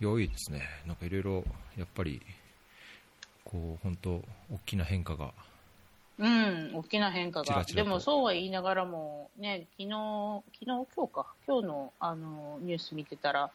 [0.00, 1.44] 良いですね、なんかいろいろ
[1.76, 2.20] やっぱり、
[3.44, 4.10] こう本当、
[4.52, 5.32] 大きな変化が。
[6.18, 7.46] うん、大きな変化が。
[7.46, 7.88] チラチラと。
[7.88, 13.50] でもそうは言いながらも、ね、昨日、昨日、今日か、今日のあのニュース見てたら、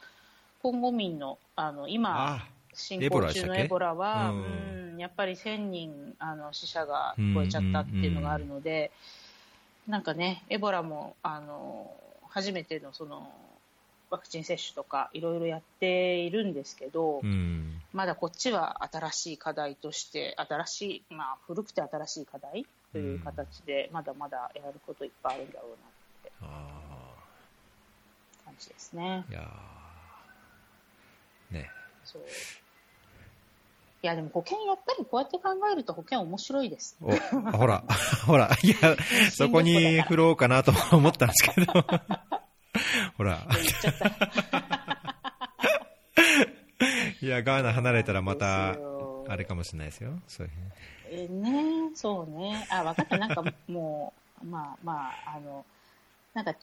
[0.62, 4.32] コンゴ民の、あの、今、あ進行中のエボラは、
[4.98, 8.92] やっぱり1000人あの死者が超えちゃったっていうのがあるので、
[9.88, 11.90] なんかね、エボラもあの
[12.28, 13.32] 初めてのその
[14.10, 17.80] ワクチン接種とかいろいろやっているんですけど、うん。
[17.92, 25.78] まだこっちは新しい課題として、新しい、まあ、古くて新しい課題という形で、まだまだやることいっぱいあるんだろうなっ
[26.24, 27.16] てあ
[28.44, 29.32] 感じですねあ。。
[29.32, 31.70] いやーね。
[32.04, 32.24] そうい
[34.06, 36.96] や、でも保険、やっぱりこうやって考えると保険面白いです。
[37.00, 37.84] ほら、
[38.26, 38.96] ほら、いや、
[39.32, 41.72] そこに振ろうかなと 思ったんですけど。
[43.16, 43.46] ほら。
[47.20, 48.76] いや、ガーナ離れたらまた
[49.28, 50.18] あれかもしれないですよ。
[50.28, 50.52] そういう
[51.10, 52.66] えね、そうね。
[52.70, 53.18] あ、分かった。
[53.18, 55.64] なんかもう、まあまあ、あの、
[56.34, 56.54] なんか、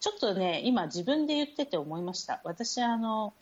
[0.00, 2.40] ちょっとね、今自分で言ってて思いました。
[2.44, 3.34] 私、あの、好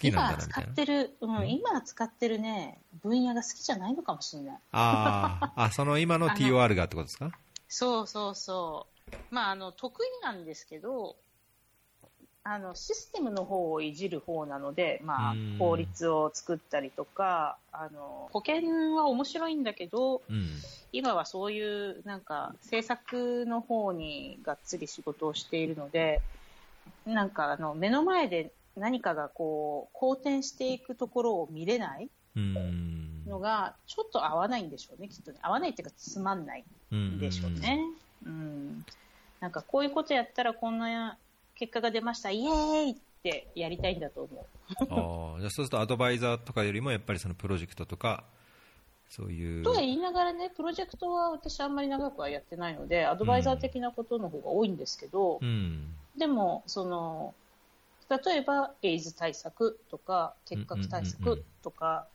[0.00, 4.58] きなんだ今使なみたいなってる、ううんん、今使ってるね、分野が好きじゃないのかもしれない。
[4.72, 7.30] ああ、あ、その今の TOR がってことですか？
[7.68, 8.86] そうそうそ
[9.30, 9.34] う。
[9.34, 11.16] まあ、あの、得意なんですけど、
[12.44, 20.48] あの、システムの方をいじる方なので、まあうん、法律を作ったりとか、あの、保険は面白いんだけど、うん。
[20.92, 26.20] 今はそういうなんか政策の方にがっつり仕事をしているので、
[27.04, 33.24] なんかあの目の前で何かがこう好転していくところを見れないうん。
[33.26, 35.38] のがちょっと合わないんでしょうね、きっとね。
[35.42, 37.80] 合わないっていうかつまんないんでしょうね。
[38.26, 38.84] うん。
[39.40, 41.16] なんかこういうことやったらこんな
[41.54, 45.34] 結果が出ました、イエーイってやりたいんだと思う。
[45.34, 48.24] ああ、じゃあそうするとアドバイザーとかよりもやっぱりそのプロジェクトとか、
[49.08, 49.62] そういう。
[49.62, 55.94] とは言いながらね、プロジェクトは私あんまり長くはやってないので、アドバイザー的なことの方が多いんですけど、うん。
[56.18, 57.34] でも、その、
[58.18, 62.06] 例えば、エイズ対策とか、結核対策んとか、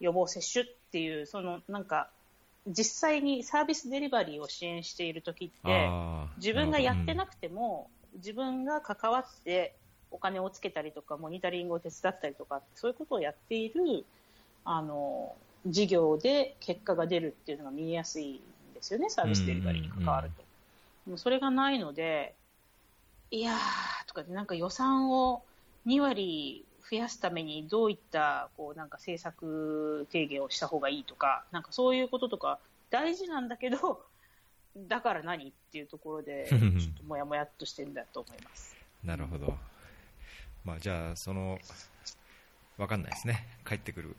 [0.00, 2.10] 予防接種っていう、その、なんか、
[2.66, 5.90] 実際にサービスデリバリーを支援しているときって。
[6.36, 9.74] 自分がやってなくくても、自分が関わって
[10.10, 14.04] お金をつけたりとか、モニタリングを手伝ったりとか、そういうことをやっている、
[14.64, 15.34] あの、
[15.66, 20.42] 事業で結果が出るっていうのが見えやすいんですよね、サービスデリバリーに関わると。
[21.06, 22.34] でもそれがないので、
[23.32, 25.42] いやーとかでなんか予算を
[25.86, 32.58] 2割増やすためにどういったこうなんか政策提言をした方がいいとか、なんかそういうこととか
[32.90, 34.04] 大事なんだけど、
[34.76, 36.60] だから何っていうところで、ちょっ
[36.94, 38.76] ともやもやっとしてるんだと思います。
[39.02, 39.56] なるほど。
[40.62, 41.58] まあじゃあ、その、
[42.76, 43.48] わかんないですね。
[43.66, 44.14] 帰ってくる。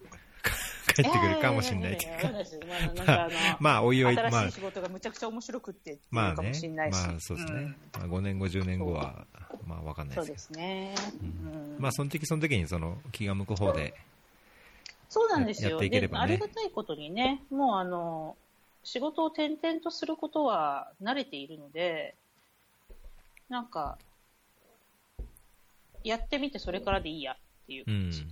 [0.96, 2.68] 帰ってくるかもしれないけやややややど。
[2.68, 3.30] まあなんか
[3.60, 6.52] まあ、おいおい、まあ仕事がむちゃくちゃ面白くってまあね。
[6.92, 7.62] まあそうですね。
[7.62, 9.26] んまあ、5年後、10年後は、
[9.66, 10.60] まあわかんないそうですけど。
[10.60, 10.96] ですね。
[11.22, 13.94] うんうんまあ、その時その時にその気が向く方で、
[15.10, 15.72] そうなんですよ。
[15.72, 18.36] やっていければねでありがたいことにね、もうあの、
[18.84, 22.16] 仕事を転々とすることは慣れているので、
[23.50, 23.98] なんか、
[26.04, 27.36] やってみてそれからでいいやっ
[27.68, 28.28] ていううん感じ。。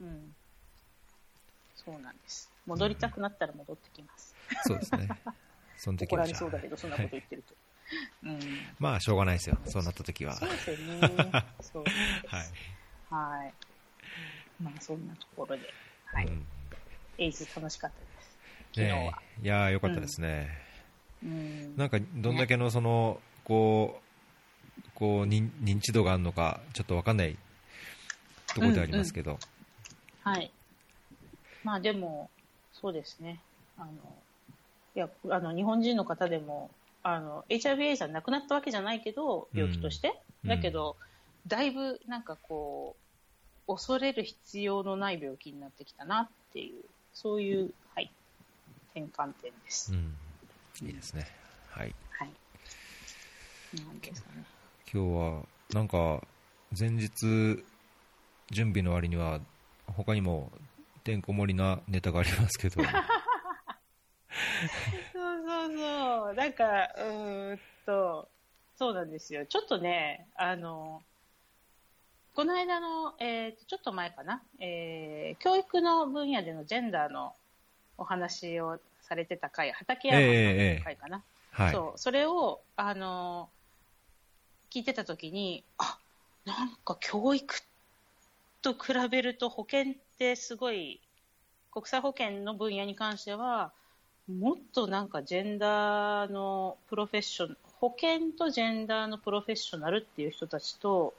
[0.00, 0.34] うん。
[1.84, 2.52] そうなんです。
[2.66, 4.34] 戻りたくなったら戻ってきます。
[4.66, 5.08] そうですね。
[5.76, 7.54] その時怒られそうだけど、そんなこと言ってると。
[8.24, 8.40] うん。
[8.78, 9.58] まあ、しょうがないですよ。
[9.66, 10.34] そうなった時は。
[10.34, 11.00] そうですよね。
[11.60, 11.84] そう。
[12.26, 12.46] はい。
[13.10, 13.54] はい。
[14.62, 15.62] まあ、そんなところで、
[16.06, 16.26] はい。
[16.26, 16.46] うん
[17.18, 18.38] エイズ楽しかったです。
[18.74, 19.22] 昨日ねは。
[19.40, 20.48] えいやーよかったですね。
[21.22, 21.76] うん。
[21.76, 27.36] なんか、どんだけのその、こう、こう認、認知度があるのか、ちょっとわかんない
[28.48, 29.38] ところでありますけど。
[30.22, 30.50] はい。
[31.64, 32.30] まあでも、
[32.72, 33.40] そうですね。
[33.76, 33.92] あの、
[34.94, 36.70] いや、あの、日本人の方でも、
[37.02, 40.08] あの、HIV さん亡くなったわけじゃないけど、病気として。
[40.08, 40.96] うんだけど、
[41.46, 42.96] だいぶなんかこ
[43.66, 48.10] う、恐れる必要のない病気になってきたなっていう、そういう、はい、
[48.94, 49.94] 転換点です。
[49.94, 50.14] うん。
[50.86, 51.26] いいですね。
[51.70, 51.94] はい。
[52.10, 52.30] はい。
[53.74, 54.44] なんですかね。
[54.92, 56.22] 今日は、なんか、
[56.78, 57.64] 前日、
[58.50, 59.40] 準備の割には、
[59.86, 60.52] 他にも、
[61.04, 62.82] てんこ盛りなネタがありますけど。
[62.82, 62.88] そう
[65.12, 66.34] そうそう。
[66.34, 66.64] なんか、
[66.96, 68.28] うーんと、
[68.76, 69.44] そうなんですよ。
[69.46, 71.02] ちょっとね、あの、
[72.34, 77.34] この間の、えーと、ちょっと前かな、えー教育の分野でのジェンダーの
[77.98, 81.22] お話をされてた回、畠山さんの回かな。
[81.52, 81.72] はい。
[81.72, 83.50] そう、それを、あの、
[84.70, 85.98] 聞いてたときに、あ、
[86.44, 87.54] なんか教育
[88.64, 91.00] と比べると保険ってすごい、
[91.70, 93.72] 国際保険の分野に関しては、
[94.26, 101.12] もっとなんかジェンダーのプロフェッション、保険とジェンダーのプロフェッショナルっていう人たちと、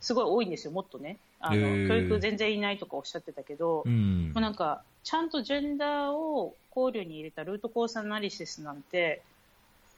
[0.00, 1.16] すごい多いんですよ、もっとね。
[1.40, 9.22] あの、教育全然いないとかおっしゃってたけど、うん、もうなんか、ちゃんとジェンダーを考慮に入れたルートコースアナリシスなんて、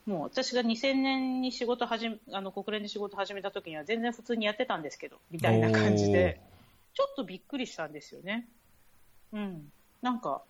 [0.06, 6.40] もう私が2000年に仕事始め、あの国連で仕事始めた時には全然普通にやってたんですけど、みたいな感じで、
[6.94, 8.46] ちょっとびっくりしたんですよね。
[9.32, 9.72] うん。
[10.02, 10.42] なんか、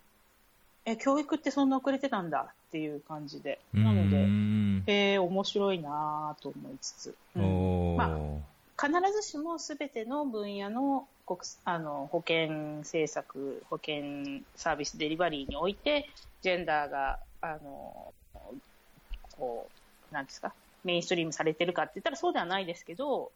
[0.84, 3.58] え、教育ってそんな遅れてたんだっていう感じで。
[3.72, 4.16] なので、
[4.86, 7.14] えー、面白いなと思いつつ。
[7.36, 8.14] うん、ま
[8.76, 16.10] あ、必ずしも全ての分野の国あの保険政策、保険サービスデリバリーにおいて、
[16.42, 18.12] ジェンダーが、あの、
[19.38, 19.68] こ
[20.10, 20.52] う、なんですか、
[20.84, 23.32] メインストリームされてるかって言ったらそうではないですけど、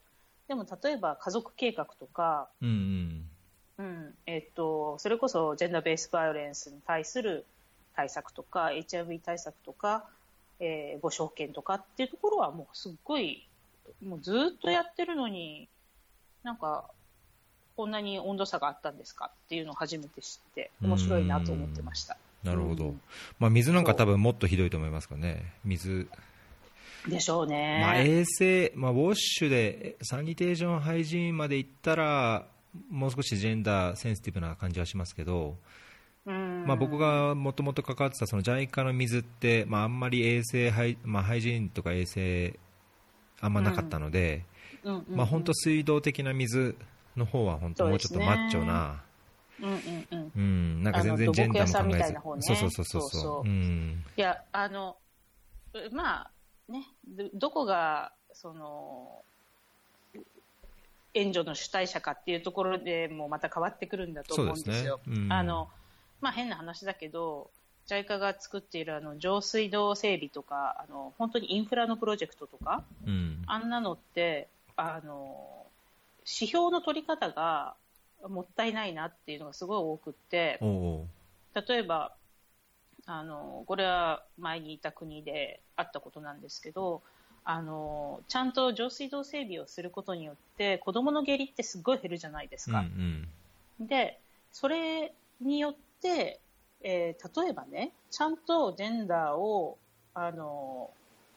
[0.48, 3.24] でも例えば家族計画とか、うん、うん
[3.78, 7.46] うん、えっと、それこそジェンダーベースバイオレンスに対する
[7.94, 10.04] 対策とか、HIV 対策とか、
[10.58, 13.46] えー、ご証券とかっていうところはもうすっごい、
[14.04, 15.68] もうずっとやってるのに、
[16.42, 16.90] なんか、
[17.76, 22.16] こんなに温度差があったんですかっていうのを初めて知って、面白いなと思ってました。
[22.42, 22.86] なるほど。
[22.86, 23.00] うん、
[23.38, 25.52] まあ、水なんか多分もっとひどいと思いますかね。
[25.64, 26.08] 水。
[27.08, 27.80] でしょうね。
[27.80, 32.46] まあ、衛生、まあ、ウォッシュで、サニテーションハイジーンまで行ったら、
[32.90, 35.56] もう少しジェンダーセンシティブな感じはしますけど、
[36.24, 42.58] まあ、僕がもともと関わってたその JICA の水って、まあ、あんまり衛生ハイ、まあ、ハイジーンとか衛生
[43.40, 44.44] あんまなかったので、
[45.08, 46.76] まあ、本当水道的な水
[47.16, 49.02] の方は本当もうちょっとマッチョな、
[49.60, 49.78] うんうん
[50.10, 50.32] うん。
[50.36, 54.96] うん、なんか全然ジェンダーも考えず、ね、そうそうそうそうそう、うん、いやあの
[55.92, 56.30] まあ
[56.68, 56.86] ね。
[57.34, 59.22] どこがその
[61.14, 65.00] 援助の主体者かっていうところでもまた変わってくるんだと思うんですよ。
[65.04, 65.16] すね。
[65.16, 65.68] うん、あの
[66.20, 67.48] まあ、変な話だけど、
[67.88, 75.66] JICA が作っているあの上水道整備とかあの本当にインフラのプロジェクトとか、うん、あんなのってあの
[76.20, 77.74] 指標の取り方が
[78.28, 80.60] もったいないなっていうのがすごい多くって
[81.66, 82.12] 例えば
[83.10, 87.00] あのこれは前にいた国であったことなんですけど
[87.42, 92.80] あのちゃんと上水道整備をすることによって子どもの下痢ってすごい減るじゃないですか。
[92.80, 93.26] うん
[93.80, 94.20] うん、で
[94.52, 96.38] それによって、
[96.82, 99.78] えー、例えばねちゃんとジェンダーを
[100.12, 100.90] あの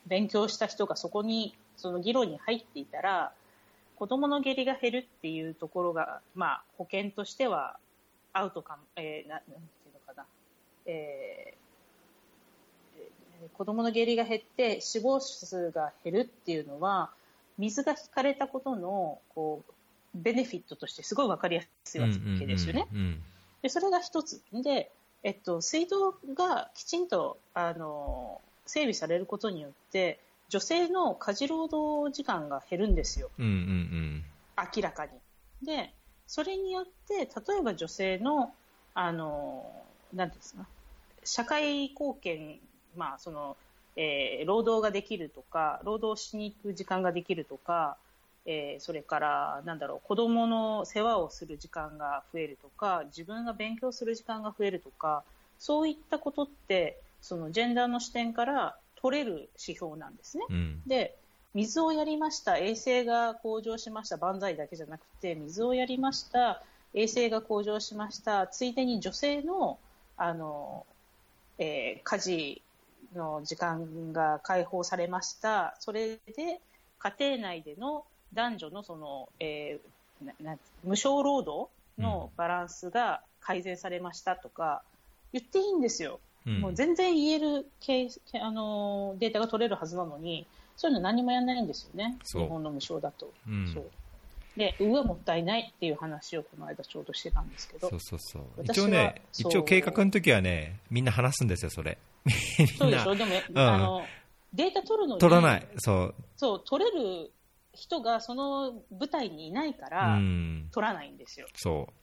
[0.06, 3.32] 勉強した人がそこにその議論に入っていたら
[3.96, 7.78] 子どもの下痢が減るっていうところが、まあ、保険としては
[8.34, 9.56] アウトかも、えー、ななんてい
[9.90, 10.26] うのかな、
[10.86, 11.54] え
[13.54, 17.12] 子供の下痢が減って死亡数が減るっていうのは
[17.58, 19.74] 水が引かれたことのこう
[20.16, 22.08] ベネフィットとしてすごい分かりやすいわ
[22.40, 22.88] けですよね。
[23.62, 24.92] でそれが一つで、
[25.24, 33.30] えっと、水道がきちんとあの整備されることによって女性の家事労働時間が減るんですよ、
[34.76, 35.12] 明らかに。
[35.64, 35.94] で
[36.28, 38.54] それによって例えば女性の
[38.94, 39.72] あの
[40.14, 40.66] なんですか
[41.24, 42.60] 社会貢献
[42.96, 43.58] まあその
[43.96, 47.98] えー、労働ができるとか労働しに行く時間ができるとか、
[48.46, 55.24] えー、それからなんだろう子供の世話をする時間が増えるとか自分が勉強する時間が増えるとか
[55.60, 60.46] そういったことってそのジェンダーの視点から取れる指標なんですね。
[60.50, 61.16] うん、で
[61.54, 69.78] 水をやりました衛生が向上しました万歳だけじゃなくて水をやりました衛生が向上しましたついでに女性の
[70.16, 70.86] あの、
[71.58, 72.62] えー、家事
[73.16, 75.76] の時間が解放されました。
[75.80, 76.62] それで
[77.00, 84.84] 家庭内での男女のその、えー、な無償労働のバランスが改善されましたとか
[85.34, 86.20] 言っていいんですよ。
[86.46, 88.10] うん、もう全然言えるケ
[88.42, 93.32] あのデータが取れるはずなのに、そういうの何もやらないんですよね、日本の無償だと。
[93.48, 93.86] うん、そう
[94.58, 97.90] で、うわ、もったいないっていう話をこの間ちょうどしてたんですけど。
[97.90, 98.44] そうそうそう。
[98.64, 101.98] 一応ね、一応計画の時はね、みんな話すんですよ、それ。
[102.78, 104.06] そうでしょ、でも、うん、あの、
[104.54, 105.22] データ取るのに。
[105.22, 106.16] 取らない、そう。
[106.38, 107.32] そう、取れる
[107.74, 110.20] 人がその舞台にいないから、
[110.72, 111.48] 取らないんですよ。
[111.56, 111.94] そう。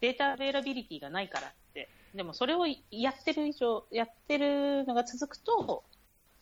[0.00, 1.88] データアベイラビリティがないからって。
[2.14, 5.82] でもそれをやってる以上、やってるのが続くと、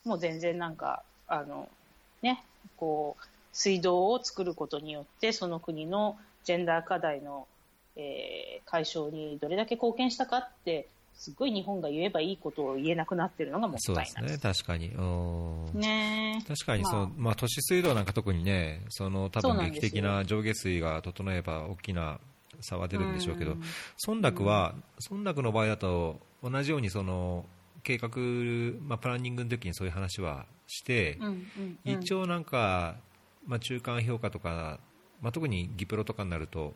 [0.04, 1.68] もう全然なんか、あの、
[2.22, 2.44] ね、
[2.76, 7.46] こう、水道を作ることによって、その国のジェンダー課題の、
[7.96, 14.06] えー、解消にどれだけ貢献したかって、すごい日本が言えばいいことを言えなくなってるのがもったいない。
[14.06, 14.90] そうですね、確かに。
[15.74, 16.44] ね。
[16.48, 22.18] 確かにそう、まあ、まあ、都市水道なんか特にね、その多分劇的な上下水が整えば大きな
[22.60, 23.56] 差は出るんでしょうけど、
[24.06, 24.74] 村落は、
[25.10, 27.46] 村落の場合だと、同じようにその
[27.82, 28.08] 計画、
[28.86, 31.18] まあ、プランニングの時にそういう話はして、
[31.84, 32.96] 一応なんか、
[33.46, 34.78] まあ、中間評価とか、
[35.20, 36.74] まあ、特に技プロとかになると、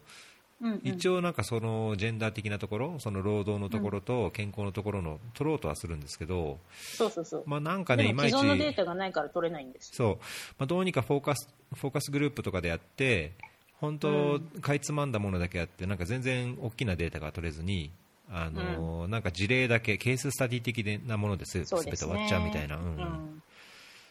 [0.61, 6.59] うんうん、一応なんかそのジェンダー的なところその労働のところと健康のところの取ろうとはするんですけど、
[6.97, 7.45] そうそうそう。
[7.47, 10.15] まあなんかねいまいち既存のデータがないから取れないんですそう、
[10.59, 13.33] まあ、どうにかフォーカスフォーカスグループとかでやって
[13.81, 17.91] 本当、かいつまんだものだけあってなんか全然大きなデータが取れずに
[18.31, 21.59] あの、うん、なんか事例だけケーススタディ的なものです。
[21.59, 23.43] べ、て終わっちゃうみたいな、うん、うん、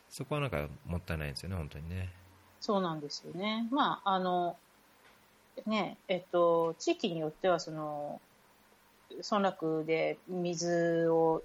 [0.09, 2.09] そこはなんかもったいないですよね、本当にね。
[2.61, 3.67] そうなんですよね。
[3.71, 4.57] まあ、あの、
[5.65, 8.21] ね、えっと、地域によっては、その、
[9.29, 11.43] 村落で水を、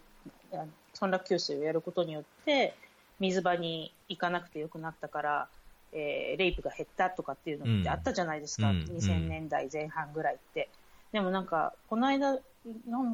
[1.00, 2.74] 村落給水をやることによって、
[3.18, 5.48] 水場に行かなくてよくなったから、
[5.92, 10.68] えー、レイプが減ったとかっていうのってあったじゃないですか、うん、2000年代前半ぐらいって。
[11.12, 12.40] でもなんか、この間、なん、
[12.86, 13.08] なん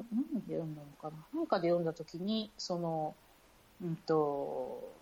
[0.47, 1.39] で読んだのかな。
[1.39, 3.15] なんかで読んだときに、その、
[3.83, 4.93] うんと、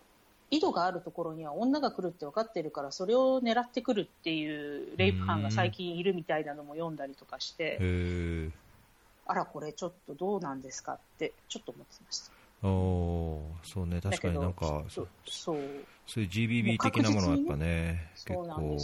[0.56, 7.78] 井戸があるところには女が来るって分かってるから、それを狙ってくるっていうレイプ犯が最近いるみたいなのも読んだりとかして、
[9.26, 12.32] あら、これちょっとどうなんですかって、ちょっと思ってました。
[12.66, 15.58] おそうね、確かになんか、そうそう
[16.06, 18.78] そういう GBB 的なものはやっぱね、結構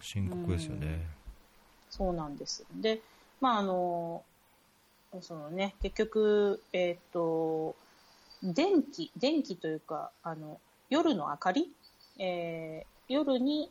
[0.00, 1.06] 深刻ですよね。
[1.90, 2.64] そうなんです。
[2.74, 3.00] で、
[3.40, 4.22] まああの、
[5.20, 7.76] そのね、結局、えっ、ー、と、
[8.42, 10.60] 電気、電気というか、あの、
[10.90, 11.72] 夜の明かり、
[12.18, 13.70] えー、夜に、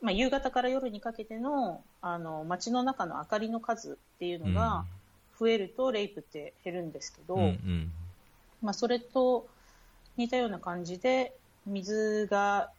[0.00, 4.84] まあ、夕方から夜にかけての、あの、街の中の明かりの数っていうのが
[5.38, 7.92] 増えると、レイプって減るんですけど、うんうん、
[8.62, 9.46] まあ、それと
[10.16, 11.34] 似たような感じで、
[11.66, 12.70] 水が、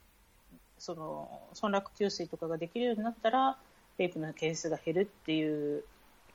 [0.80, 3.58] その、村落給水とかができるようになったら、
[3.98, 5.84] レイプのケースが減るっていう、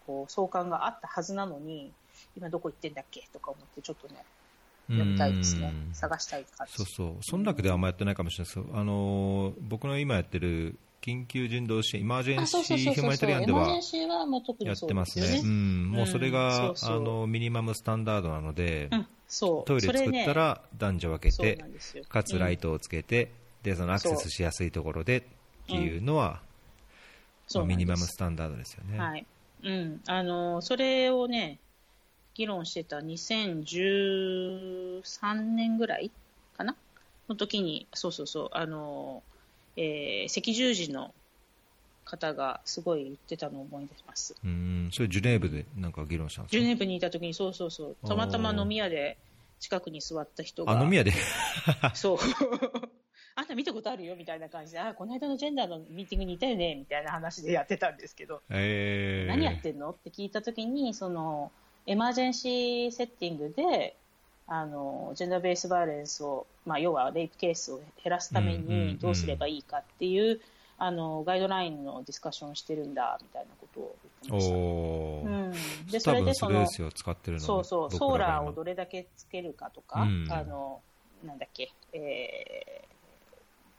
[0.07, 1.93] こう、相関があったはずなのに、
[2.37, 3.29] 今どこ行ってんだっけ？
[3.33, 4.25] とか思って、ちょっとね、
[4.89, 5.73] 読みたいですね。
[5.93, 6.75] 探したい感じ。
[6.75, 7.37] そうそう。
[7.37, 8.55] 村落ではあんまやってないかもしれない。
[8.55, 15.41] ですけど、あの、僕の今やってる緊急人道支援、イマージェンシーヒューマニタリアンではやってますね。
[15.43, 18.91] うん、もうそれが、あの、ミニマムスタンダードなので、
[19.65, 21.65] トイレ作ったら男女分けて、
[22.09, 23.31] かつライトをつけて、
[23.63, 25.23] で、そのアクセスしやすいところでっ
[25.67, 26.41] ていうのは、
[27.55, 28.99] まあ、ミニマムスタンダードですよね。
[28.99, 29.27] はい。
[29.63, 30.01] うん。
[30.07, 31.61] あの、それをね、
[32.37, 36.11] 議論してた2013年ぐらい
[36.57, 36.77] かな？
[37.29, 39.23] の時に、そうそうそう、あの、
[39.77, 41.15] えー、赤十字の
[42.05, 44.37] 方がすごい言ってたのを思い出します。
[44.45, 46.59] うん、それジュネーブでなんか議論したんですか？
[46.61, 49.17] ジュネーブにいた時に、そうそうそう、たまたま飲み屋で
[49.59, 50.79] 近くに座った人が。
[50.79, 51.13] あ、飲み屋で？
[51.95, 52.19] そう。
[53.39, 59.91] あんた見たことあるよみたいな感じで、あ、この間のジェンダーのミーティングにいたよねみたいな話でやってたんですけど、えー、何やってんの？
[59.91, 61.53] って聞いたときに、その、
[61.87, 63.97] エマージェンシーセッティングで、
[64.49, 70.41] あの、ジェンダーベースバイオレンスを、まあ、要はレイプケースを減らすためにどうすればいいかっていう、
[70.79, 74.55] あの、ガイドラインのディスカッションをしてるんだ、みたいなことを言ってました。
[74.57, 75.53] おうん。
[75.91, 76.85] で、それでその、そ
[77.41, 80.81] そうそう、ソーラーをどれだけつけるかとか、うん、あの、
[81.25, 82.96] なんだっけ、えー、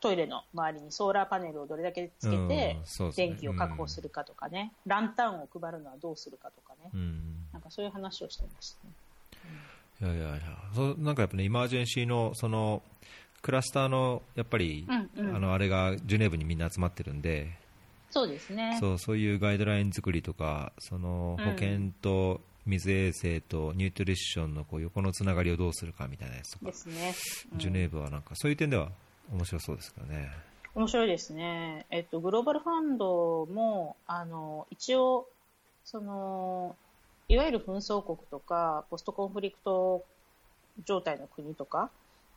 [0.08, 2.78] トイレの周りにソーラーパネルをどれだけつけて、
[3.16, 8.94] 電気を確保するかとかね、うん、ランタンを配るのはどうするかとかね、うん、なんかそういう話をしてましたね。
[10.00, 10.42] いやいやいや、
[10.74, 12.82] そなんかやっぱね、イマージェンシーの、その、
[13.42, 17.52] クラスターの、やっぱり、うんうん、あの、あれがジュネーブにみんな集まってるんで、
[18.12, 18.78] そうですね。
[18.80, 27.16] そう、そういうガイドライン作りとか、その、保険と、水衛生とニュートリッションのこう横のつながりをどうするかみたいなやつとか、ですね、
[27.54, 28.92] うん、ジュネーブはなんかそういう点では
[29.32, 30.32] 面白そうですかね。
[30.76, 31.86] 面白いですね。
[31.90, 35.28] えっと、グローバルファンドも、あの、一応、
[35.84, 36.76] その、
[37.30, 40.06] いわゆる紛争国とか、ポストコンフリクト
[40.86, 41.90] 状態の国とか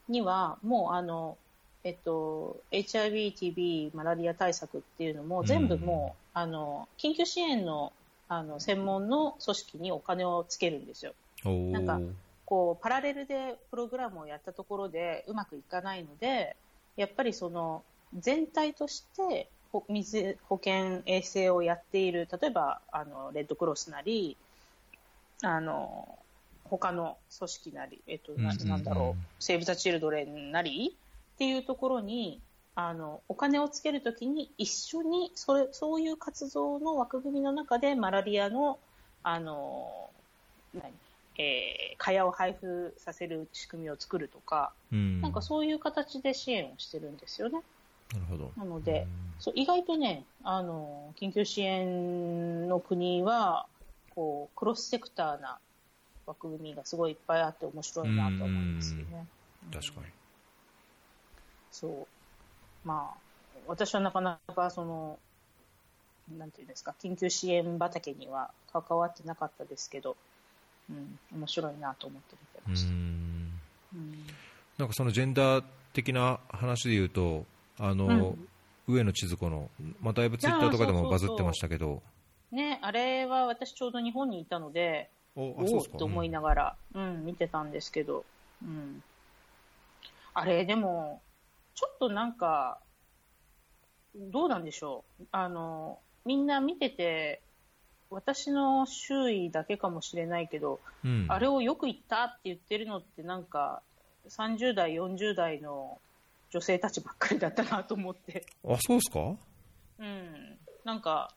[0.09, 1.36] には、もう、あの、
[1.84, 7.93] えっと、HIV、TB、マラリア対策っていうのも、全部もう、うん、あの、緊急支援の、
[8.28, 11.12] あの、専門の組織にお金をつけるんですよ。
[11.45, 12.01] なんか、
[12.47, 16.57] こう、パラレルでプログラムをやったところでうまくいかないので、
[16.97, 17.82] やっぱりその
[18.18, 19.49] 全体として
[19.88, 24.36] 水保健衛生をやっている例えばあのレッドクロスなり
[25.43, 26.18] あの
[26.64, 30.95] 他の組織なり、えっと、ななんだろう、セーブ・ザ・チルドレンなり
[31.34, 32.41] っていうところに
[32.74, 38.78] あのお金をつけるときに一緒にそれそういう活動の枠組みの中でマラリアの
[39.22, 40.11] あの
[40.74, 40.93] 何？
[41.41, 47.62] えー、蚊帳を配布させる仕組みを作るとか、うん、なんかそういう形で支援をしてるんですよね。
[48.12, 48.53] なるほど。
[48.59, 53.66] なので、うん、そう意外とね、あの、緊急支援の国は、
[54.14, 55.59] こう、クロスセクターな、
[56.26, 59.26] 枠組みがすごいいっぱいあって面白いなと思いますよね。
[59.72, 60.07] 確かに。
[61.72, 62.07] そう。
[62.86, 63.18] まあ、
[63.66, 65.18] 私はなかなかその、
[66.38, 70.16] なんていうんですか、緊急支援畑には関わってなかったですけど、
[70.91, 70.93] う
[71.36, 72.91] ん、面白いなと思って見てました。
[72.91, 73.61] うん
[74.78, 77.45] なんかそのジェンダー的な話で言うと、
[77.78, 79.68] あの、うん、上野千鶴子の、
[80.01, 82.03] まあ、だいぶツイッターとかでもバズってましたけど。
[82.51, 88.24] ね、あれは私ちょうど日本にいたので、おおと思いながら、うん、うん、見てたんですけど、
[88.62, 89.03] うん。
[90.32, 91.20] あれ、でも、
[91.74, 92.78] ちょっとなんか、
[94.14, 95.24] どうなんでしょう。
[95.30, 97.43] あの、みんな見てて、
[98.11, 103.82] 私の周囲だけかもしれないけど、うん、あれをよく言ったって言ってるのってなんか、
[104.28, 105.98] 30代、40代の
[106.50, 108.44] 女性たちばっかりだったなと思って。
[108.68, 109.20] あ、そうですか？
[110.00, 110.58] うん。
[110.84, 111.32] なんか、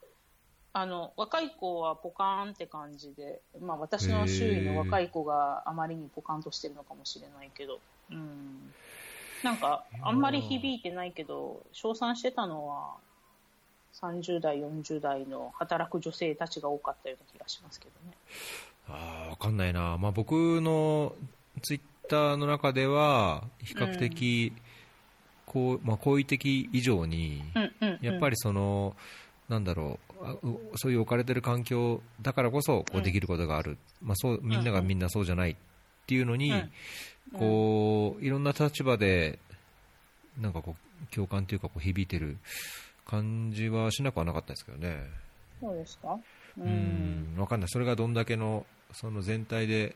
[0.74, 8.74] あの、若い子はポカーンって感じで、まあ私の周囲の若い子があまりにポカンとしてるのかもしれないけど、うん。
[9.44, 12.96] なんか、あんまり響いてないけど、称賛してたのは、
[14.04, 18.18] 30代、40代の働く女性たちが多かったような気がしますけどね。
[18.90, 19.98] ああ、わかんないな。
[19.98, 21.16] まあ僕の
[21.62, 24.52] ツイッターの中では、比較的、
[25.46, 27.44] こう、まあ好意的以上に、
[28.02, 28.96] やっぱりその、
[29.48, 35.56] なんだろう、そういう置かれてる環境だからこそこうできることがある、まあ、そうみんながみんなそうじゃないっ
[36.08, 36.54] ていうのに、
[37.38, 39.40] こういろんな立場で
[40.40, 42.38] なんかこう共感というかこう響いてる
[43.06, 45.04] 感じはしなくはなかったですけどね。
[45.60, 46.20] そうですか？
[46.58, 47.70] うん、わかんない。
[47.70, 49.96] それがどんだけの、その全体で、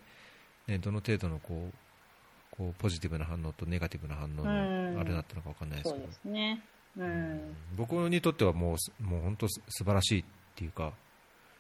[0.68, 6.04] ね、どの程度のこう、こうポジティブな反応とネガティブな反応のあれだったのかわかんないですけど。
[6.04, 6.62] そうですね。
[6.98, 10.94] うん、僕にとってはもう、もう本当素晴らしいっていうか、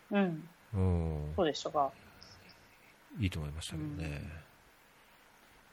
[0.09, 0.49] うん。
[0.73, 1.33] うん。
[1.35, 1.91] そうでしたか。
[3.19, 4.21] いいと思いましたけどね。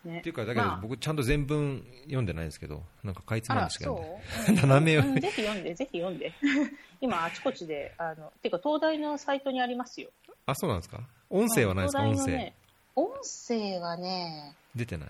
[0.05, 6.33] ね、っていうか、だけど、僕、ちゃんと全文読んでないんですけど、なんかかいつまんでしか読んで、 斜め読み、ぜひ読んで、ぜひ読んで、
[7.01, 10.11] 今、あちこちで、あのていうか、東大のサイトにありますよ。
[10.47, 11.01] あ、そうなんですか？
[11.31, 12.53] 音声はないですか、音声。
[12.97, 13.11] 音
[13.49, 15.09] 声はね、出てない。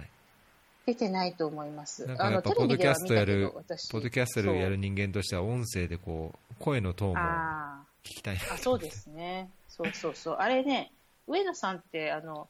[0.86, 2.06] 出てないと思います。
[2.06, 7.18] なんかやっぱ、ポッドキャストやる、ポッドキャストやる人間としては、音声でこう、声のトーンも
[8.04, 9.50] 聞きたいあそうですね。
[9.68, 10.36] そうそうそう。
[10.36, 10.92] あれね、
[11.26, 12.48] 上野さんって、あの、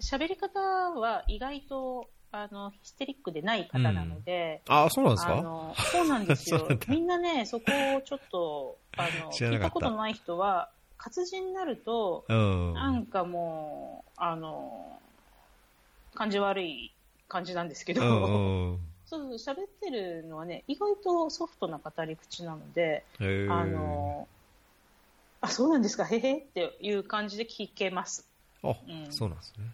[0.00, 5.38] 喋り方は意外とあのヒステリックでない方なので、うん、あそうなんですか？
[5.38, 6.68] あのそうなんですよ。
[6.88, 7.64] みんなね、そこ
[7.96, 15.00] をちょっとあの 聞いたことない人は、活字になると、うん、なんかもう、あの
[16.14, 16.92] 感じ悪い
[17.28, 24.28] 感じなんですけど、うん、 そう喋ってるのはね、意外とソフトな語り口なので、あの
[25.40, 26.38] あそうなんですか、へへ？
[26.38, 28.28] っていう感じで聞けます。
[28.62, 29.64] あ、うん、そうなんですね。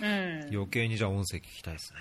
[0.00, 1.92] うん、余計にじゃあ音声聞きたいです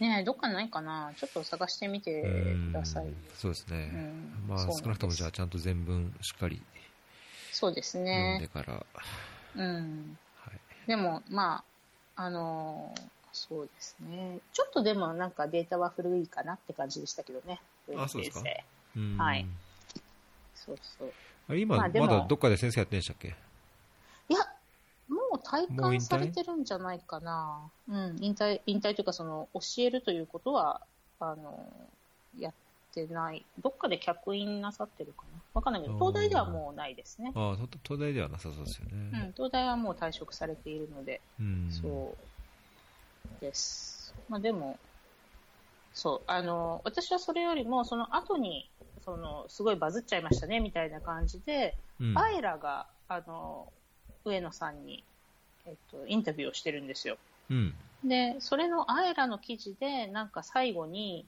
[0.00, 0.08] ね。
[0.08, 3.06] ねどっかないかな、ちょっと探してみてください。
[3.34, 4.12] そうですね、
[4.48, 6.62] まあ、少なくともじゃあちゃんと全文しっかり
[7.52, 8.38] そうですね。
[8.40, 8.86] 読んでから。
[9.56, 10.16] うん。
[10.36, 11.62] はい、でも、ま
[12.16, 13.00] あ、あのー、
[13.32, 14.38] そうですね。
[14.54, 17.60] ちょっとでもなんかデータは古いかなって感じでしたけどね。
[17.96, 18.48] あ、そうですか？
[19.18, 19.46] はい。
[20.54, 21.12] そうそう。
[21.48, 23.34] あ今、まだどっかで先生やってんでしたっけ？
[25.44, 27.70] 体感されてるんじゃないかな。
[27.88, 30.80] うん、引退、引退というか、その、教えるということは、
[31.18, 31.68] あの、
[32.38, 32.52] やっ
[32.94, 33.44] てない。
[33.60, 35.40] どっかで客員なさってるかな。
[35.54, 37.32] わかんないけど、東大ではもうないですね。
[37.34, 38.92] ああ、東大ではなさそうですよね。
[38.92, 42.14] うん、東大はもう退職されているので、うん、そ
[43.38, 44.14] うです。
[44.28, 44.78] まあでも、
[45.92, 48.70] そう、あの、私はそれよりも、その後に、
[49.04, 53.72] その、すごいバズっちゃいましたね、みたいな感じで、うん、アイラが、あの、
[54.24, 55.02] 上野さんに、
[55.66, 57.16] えっと、インタビューをしてるんですよ。
[57.50, 61.26] うん、で、それのアエラの記事で、なんか最後に、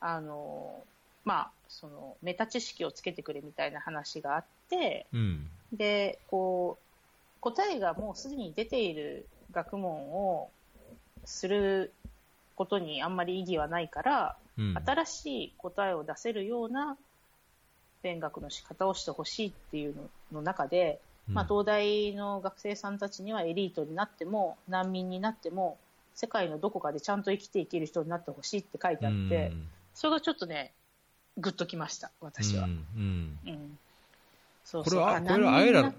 [0.00, 0.82] あの、
[1.24, 10.50] まあ、その、メタ知識をつけてくれみたいな話があって、うん、で、こう、答えがもうすでに出ている学問を
[11.24, 11.92] する
[12.56, 16.96] ことにあんまり意義はないから、うん、新しい答えを出せるような
[18.02, 25.78] 勉学の仕方をしてほしいっていうのの中で、まあ、東大の学生さんたちにはエリートになっても難民になっても
[26.14, 29.52] 世界のどこかでちゃんと生きていける人になってほしいって書いてあって、
[29.94, 30.72] それがちょっとね
[31.38, 32.64] ぐっときました私は。
[32.64, 33.78] うん
[34.64, 35.00] そうそう。
[35.00, 35.92] これは、これはあえら、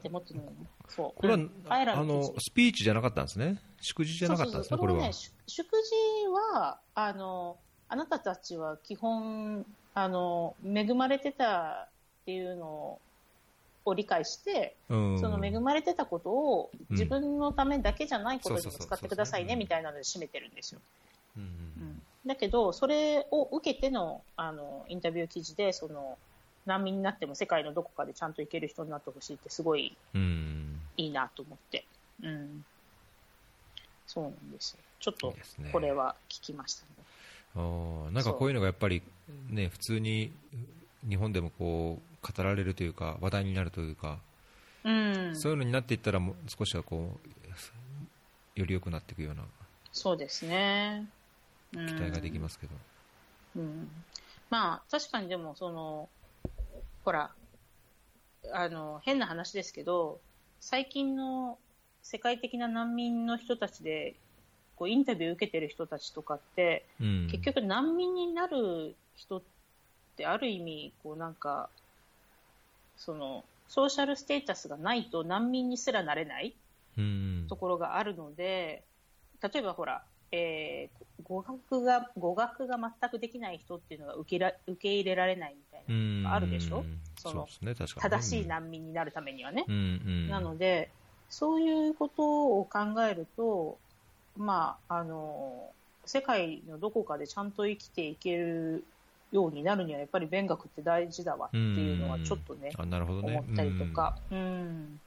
[0.89, 1.19] そう。
[1.21, 3.61] これは、あの、スピーチじゃなかったんですね。
[3.79, 5.11] 祝辞じゃなかったんですね、これは。
[5.13, 7.57] 祝辞は、あの、
[7.87, 12.99] あなたたちは基本、あの、恵まれてたっていうの
[13.85, 15.19] をを理解して、うん。
[15.19, 20.81] その恵まれてたことを自分のためだけじゃないことにも使ってくださいねうんみたいなので締めてるんですよ。
[21.37, 26.17] うんだけど、それを受けてのあのインタビュー記事でその
[26.65, 30.79] 難民になっても世界のどこかでちゃんと行ける人になってほしいってすごいうん。
[30.97, 31.85] いいなと思って、
[32.23, 32.65] うん、
[34.07, 34.79] そうなんですよ。
[34.99, 35.35] ちょっと
[35.71, 36.89] これは聞きましたね。
[37.57, 39.03] あーなんかこういうのがやっぱり、
[39.49, 40.31] ね、普通に
[41.07, 44.19] 日本でもこう語られるというか話題になるというか、
[44.83, 47.17] うん、そういうのになっていったらもう少しはこ
[48.55, 49.43] うより良くなっていくような
[49.91, 51.07] そうですね。
[51.71, 52.73] 期期待ができますけど、
[53.57, 53.89] うん、
[54.49, 56.09] まあ確かにでもその
[57.03, 57.31] ほら
[58.51, 60.19] あの変な話ですけど
[60.59, 61.57] 最近の
[62.01, 64.15] 世界的な難民の人たちで
[64.75, 67.27] こうインタビュー受けてる人たちとかって、うん。
[67.31, 69.54] 結局難民になる人って
[70.23, 71.69] ある意味こうなんか
[72.95, 76.53] そのソーシャルステータスがないと難民にすらなれない
[76.97, 78.83] うんところがあるので、
[79.41, 86.83] 例えばほら、えー語学が語学が全くできない人っていうのが受けら受け入れられないみたいなのがあるでしょ、
[87.17, 89.65] そのそうですね正しい難民になるためにはね。
[90.29, 90.89] なので、
[91.29, 93.77] そういうことを考えると、
[94.37, 95.69] まあ、あの
[96.05, 98.83] 世界のどこかでちゃんと生きていける
[99.31, 102.75] ようになるにはやっぱり勉学って大事だわっていうのはちょっとね、ね。
[102.77, 104.99] 思ったりとか、うん。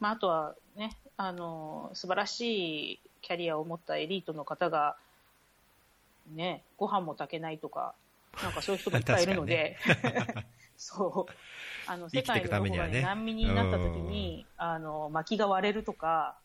[0.00, 4.96] まあ、あとはねあの素晴らしいキャリアを持ったエリートの方が、
[6.34, 7.94] ね、ご飯も炊けないとか
[8.42, 9.76] なんかそういう人がいっぱいいるので、
[10.76, 11.32] そう。
[11.90, 16.36] あの世界のどこか難民になった時に、あの薪が割れるとか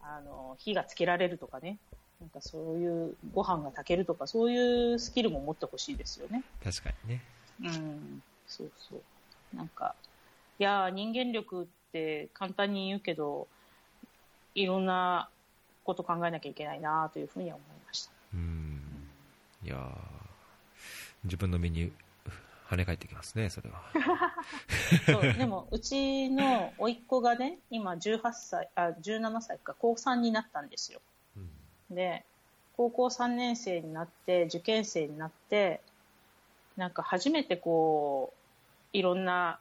[0.00, 1.78] あの火がつけられるとかね
[2.22, 6.44] なんかそういうご飯が炊けるとかそういうスキルも持ってほしいですよね。
[6.62, 7.22] 確かにね
[7.62, 9.56] うん、そうそう。
[9.56, 9.94] なんか、
[10.58, 13.48] いやー、人間力って簡単に言うけど、
[14.54, 15.28] いろんな
[15.84, 18.12] こと考えなきゃいけないなというふうには思いました。
[18.34, 18.80] うん
[19.64, 19.78] いやー
[21.24, 21.92] 自分の身に
[22.68, 23.82] 跳ね返ってきますねそれは
[25.06, 31.00] そうでも、うちの甥っ子がね、今18歳、あ、17歳か、高3になったんですよ。
[31.94, 32.24] で、
[32.76, 35.80] 高校3年生になって、受験生になって、
[36.76, 38.32] なんか初めてこ
[38.94, 39.58] う、いろんな、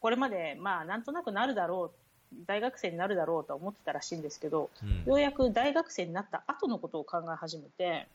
[0.00, 8.08] これまで、まあ、なんとなくなるだろう、大学生になるだろうとは思ってたらしいんですけど、うんようやく大学生になった後のことを考え始めて、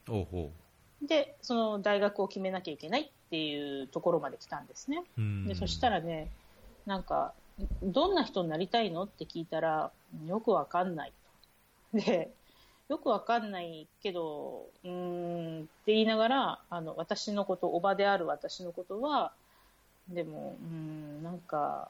[1.01, 5.03] で、その大学を決めなきゃいけないっていうところまで来たんですね。
[5.17, 6.29] ううんでそしたらね、
[6.85, 7.33] なんか、
[7.83, 9.91] どんな人になりたいのって聞いたら、
[10.27, 11.13] よくわかんない
[11.93, 11.97] と。
[11.99, 12.31] で、
[12.91, 14.91] よくわかんないけど、うー
[15.61, 19.31] んって言いながら、あの、私のこと、おばである私のことは、
[20.09, 21.89] でも、うーん、なんか、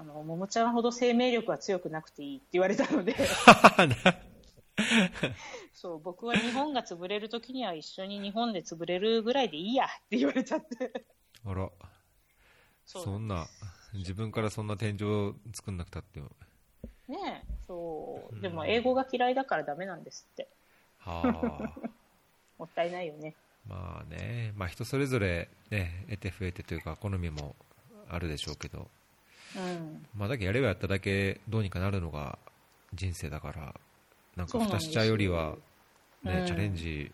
[0.00, 3.14] あの、桃ちゃんほど生命力は強くなくていいって言われたので、
[5.74, 11.04] そう、僕は日本が潰れるときには一緒に日本で潰れるぐらいでいいやって言われちゃって。
[11.44, 11.70] あら。
[12.86, 13.46] そんな
[13.92, 16.22] 自分からそんな天井を作んなくたって
[18.40, 20.48] でも英語が嫌いだからダメなんですって。
[20.98, 21.22] は
[21.76, 21.88] あ
[22.58, 23.34] もったいないよね。
[23.68, 27.54] まあね、まあ、人それぞれ、ね、得て増えてというか好みも
[28.08, 28.88] あるでしょうけど、
[29.56, 30.06] うん。
[30.16, 32.38] まあ、だけやればやっただけどうにかなるのが
[32.94, 33.74] 人生だから
[34.36, 35.50] なんか蓋しちゃうよりは、
[36.24, 37.12] ねうんチャレンジ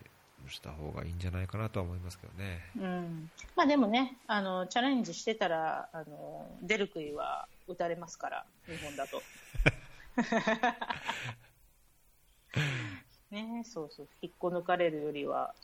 [0.48, 2.60] した方がいいんじゃないかなとは思いますけどね。
[2.78, 3.30] うん。
[3.56, 9.22] まあでもね、あの、チャレンジしてたら、あの、出る杭は打たれますから、日本だと。
[13.30, 14.08] ねえそうそう。
[14.22, 15.54] 引っこ抜かれるよりは、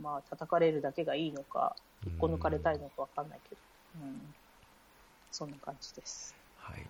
[0.00, 1.76] まあ、叩かれるだけがいいのか、
[2.06, 3.60] 引っこ抜かれたいのかわかんないけど。
[4.02, 4.34] うん。
[5.30, 6.34] そんな感じです。
[6.56, 6.86] はい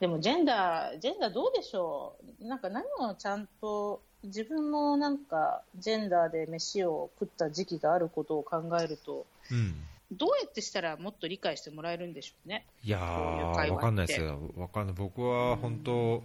[0.00, 2.44] でもジェンダー、ジェンダーどうでしょう？
[2.48, 9.76] なんか何をちゃんと、自分もなんかジェンダーで飯を食った時期があることを考えると、うん
[10.12, 12.66] どうやってしたらもっと理解してもらえるんでしょうね？
[12.84, 14.94] いやー、わかんないですよ、わかんない。
[14.94, 16.22] 僕は本当、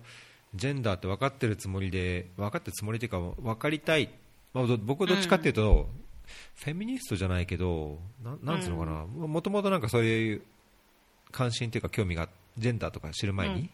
[0.55, 4.09] ジェンダーって分かってるつもりで、分かってるつもりというか、分かりたい、
[4.53, 5.89] まあ、ど僕はどっちかっていうと、
[6.55, 10.41] フェミニストじゃないけど、ななんつうのかな、もともとなんかそういう
[11.31, 13.69] 関心というか、興味が、ジェンダーとか知る前に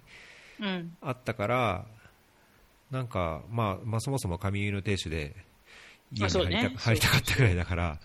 [0.59, 0.95] うん。
[1.01, 1.85] あったから、
[2.91, 5.35] なんか、まあ、まあ、そもそも髪結いの亭主で、
[6.11, 6.75] 家に入りた,、ね。
[6.77, 7.99] 入りたかったぐらいだから、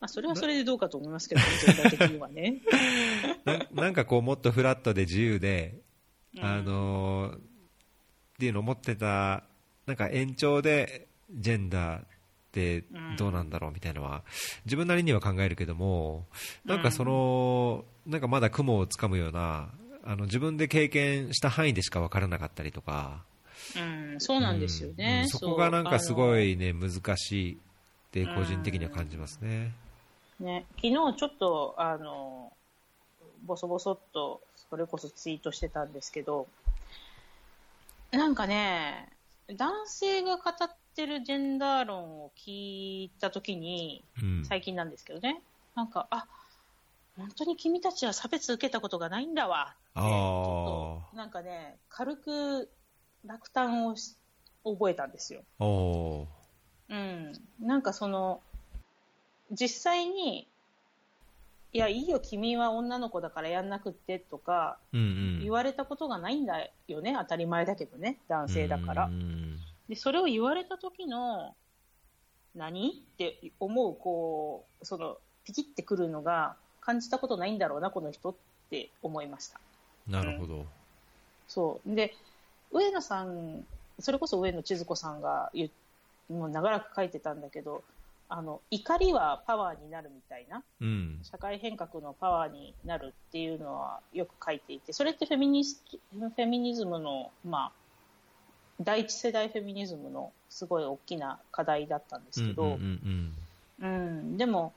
[0.00, 2.60] まあ、それはそれでどうかと思いますけど、ジェンダー的にはね。
[3.44, 5.80] ななんかこう、もっとフラットで自由で、
[6.36, 6.44] うん。
[6.44, 7.40] あのーっ
[8.38, 9.44] ていうのを思ってた、
[9.86, 12.06] なんか延長でジェンダーっ
[12.56, 12.84] って
[13.18, 14.22] どうなんだろうみたいなのは、
[14.64, 16.26] 自分なりには考えるけども、
[16.64, 19.68] なんかその、なんかまだ雲をつかむような、
[20.02, 23.24] あの自分で経験した範囲でしか分からなかったりとか、
[23.76, 27.56] うん、そうなんですよね、うん、そこがなんかすごいね、難しいっ
[28.10, 29.72] て個人的には感じますね。
[30.40, 30.66] ね。
[30.76, 32.52] 昨日ちょっと、あの、
[33.44, 36.46] ボソボソっと、それこそツイートしてたんですけど、
[38.10, 39.08] なんかね、
[39.54, 40.54] 男性が語っ
[40.94, 45.42] てるジェンダー論を聞いたときに、うん、最近なんですけどね、
[45.74, 46.26] なんか、あ
[47.16, 49.74] 本当に君たちは差別受けたことがないんだわ。
[49.74, 52.68] って、ちょっとなんかね、軽く
[53.24, 53.94] 落胆を
[54.64, 55.42] 覚えたんですよ。
[56.88, 58.40] うん、なんかその、
[59.50, 60.48] 実際に、
[61.72, 69.10] いや、いいよ、君は女の子だからやんなくってとか、言われたことがないんだよね、当たり前だけどね、男性だから。
[69.88, 71.54] で、それを言われた時の、
[72.54, 78.34] 何って思う、こう、その、ピキってくるのが、感じたことないんだろうな、この人っ
[78.70, 79.60] て思いました。
[80.06, 80.54] なるほど。
[80.54, 80.66] うん、
[81.48, 81.94] そう。
[81.94, 82.14] で、
[82.70, 83.66] 上野さん、
[83.98, 85.50] それこそ上野千鶴子さんが
[86.28, 87.82] もう長らく書いてたんだけど、
[88.28, 97.72] あの怒りはパワーになるみたいな、うん、社会変革のパワーになるっていうのはよく書いていて、それってフェミニスフェミニズムの、まあ、
[98.82, 102.78] 第一世代フェミニズムのすごい大きな課題だったんですけど、
[103.80, 104.36] うん。
[104.36, 104.72] でも、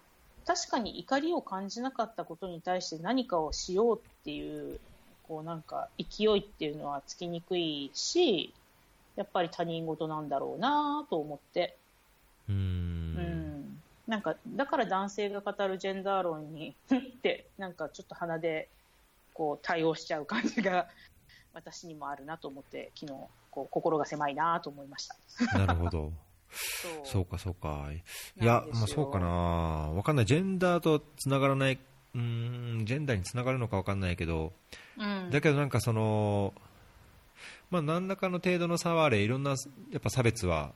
[0.45, 4.79] 確かに怒りを感じなかったことに対して何かをしようっていう
[5.27, 8.51] こうなんか勢いっていうのはつきにくいし
[9.15, 11.77] やっぱり他人事なんだろうなと思って。
[12.49, 12.98] うんうん
[14.09, 18.67] なんかだから男性が語るジェンダー論にってなんかちょっと鼻で
[19.35, 20.87] こう対応しちゃう感じが
[21.53, 23.19] 私にもあるなと思って昨日
[23.51, 26.11] こう心が狭いなと思いましたなるほど
[27.03, 27.91] そうか、そうか。
[28.41, 29.27] いや、まあ、そうかな。
[29.27, 30.25] わかんない。
[30.25, 31.77] ジェンダーとつながらない、
[32.15, 34.51] うん、ジェンダーにつながるのかわかんないけど、
[34.97, 36.55] うん、だけどなんかその、
[37.69, 39.55] まあ、何らかの程度の差はあれ、いろんな、や
[39.99, 40.73] っぱ差別は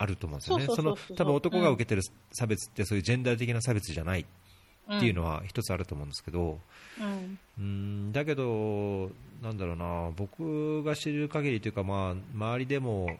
[0.00, 0.66] あると思うんですよね。
[0.66, 2.00] その、多分男が受けてる
[2.32, 6.58] 差別って、そういうジェンダー的な差別じゃないっていうのは一つあると思うんですけど、
[6.98, 8.12] うん、うん。
[8.12, 9.10] だけど、
[9.42, 13.18] なんだろうな、僕が知る限りというか、まあ、周りでも、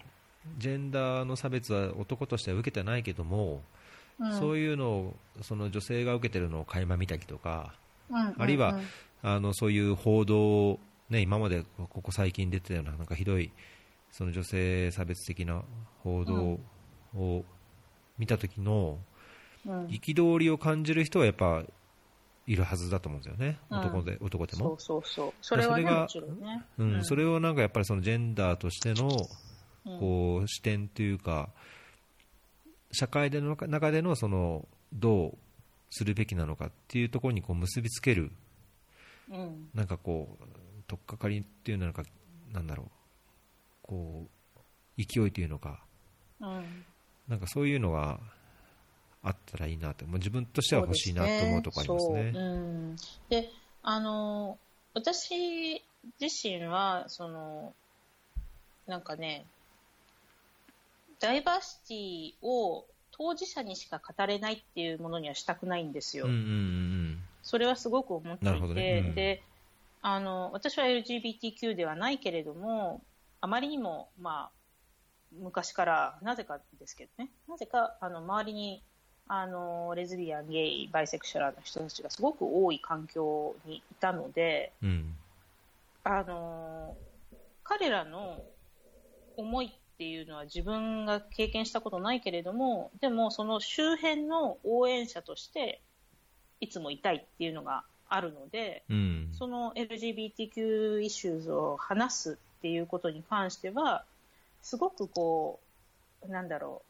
[0.57, 3.63] ジェンダーの差別は男としては受けてないけども、
[4.19, 7.75] うん、そういうのをその女性が受けてるのを垣間見たりとか、
[8.11, 8.81] うんうんうん、あるいは
[9.23, 10.79] あのそういう報道、
[11.11, 13.51] ね、今までここ最近出てたようななんかひどい
[14.11, 15.63] その女性差別的な
[16.03, 16.59] 報道
[17.15, 17.45] を
[18.19, 18.99] 見た時の
[19.65, 21.63] 憤りを感じる人はやっぱ
[22.47, 24.77] いるはずだと思うんですよね、男で男でも。
[24.79, 25.33] そうそうそう。
[25.41, 26.09] それは、ね、が、
[26.41, 29.09] ね、うん、それをなんかやっぱりそのジェンダーとしての
[29.99, 31.51] こう視点というか、
[32.93, 35.39] 社会での中でのそのどう
[35.91, 38.33] するべきなのかっていうところにこう結びつける、
[39.31, 40.45] うん、なんかこう
[40.89, 42.03] 取っかかりっていうのか
[42.53, 42.87] なんだろう
[43.91, 45.83] こう勢いというのか、
[46.41, 46.85] うん、
[47.27, 48.21] なんかそういうのが
[49.25, 52.33] あったらいいなともう自分としては欲しいなと思うところありますね。
[52.39, 52.57] う
[52.93, 52.97] ん、
[53.29, 53.51] で
[53.83, 54.59] あの
[54.95, 55.83] 私
[56.21, 57.75] 自身はその
[58.87, 59.45] なんかね
[61.19, 66.27] ダイバーシティを当事者にしか語れないっていうものにはしたくないんですよ。
[66.27, 69.05] うんうんうん、それはすごく思っていて、ね。
[69.09, 69.43] うん、で
[70.01, 73.03] あの私は LGBTQ ではないけれども、
[73.41, 74.51] あまりにも、まあ、
[75.39, 78.83] 昔からなぜかですけどね、なぜかあの周りに
[79.29, 85.15] あのレズビアン、ゲイ、バイセクシャルの人たちがすごく多い環境にいたので、うん、
[86.03, 86.97] あの
[87.63, 88.43] 彼らの
[89.37, 95.81] 思いっていうのは自分が経験したことないけれども、でもその周辺の応援者として
[96.61, 104.05] いつもいたいっていうのがあるので、うん、その LGBTQ イシューズを話すっていうことに関しては、
[104.63, 105.59] すごくこ
[106.23, 106.87] う、なんだろう、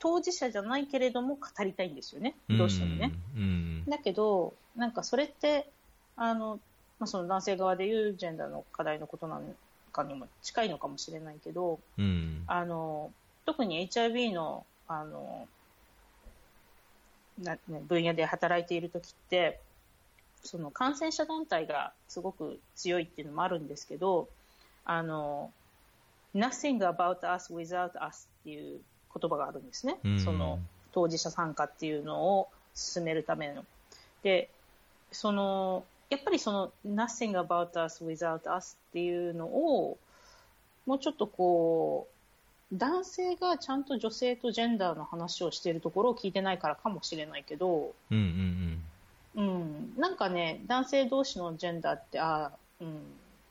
[0.00, 3.12] 当事者じゃないけれども語りたいんですよね、どうしてもね。
[3.36, 3.42] うん。
[3.42, 5.70] うん、だけど、なんかそれって、
[6.16, 6.58] あの、
[6.98, 9.56] まあ、その男性側でいうジェンダーの課題のことなん
[9.92, 13.10] かにも近いのかもしれないけど、うん、あの
[13.46, 15.48] 特に HIV のあの
[17.40, 19.60] な、ね、分野で働いている時って
[20.42, 24.28] その感染者団体がすごく強いっていうのもあるんですけど
[24.84, 25.50] あの
[26.34, 28.80] Nothing about us without us っていう
[29.18, 30.58] 言葉があるんですね、うん、その
[30.92, 33.64] 当事者参加っていうのを進めるための。
[34.22, 34.48] で
[35.12, 39.96] そのやっぱりその nothing about us without us っていうのを
[40.86, 42.14] もうちょっとこう
[42.76, 48.82] 男性がちゃんと女性とジェンダーの話をしているところを聞いてないからかもしれないけど、うんうん
[49.36, 49.46] うん。
[49.46, 53.02] うん、なんかね、男性同士のジェンダーって、あーうん、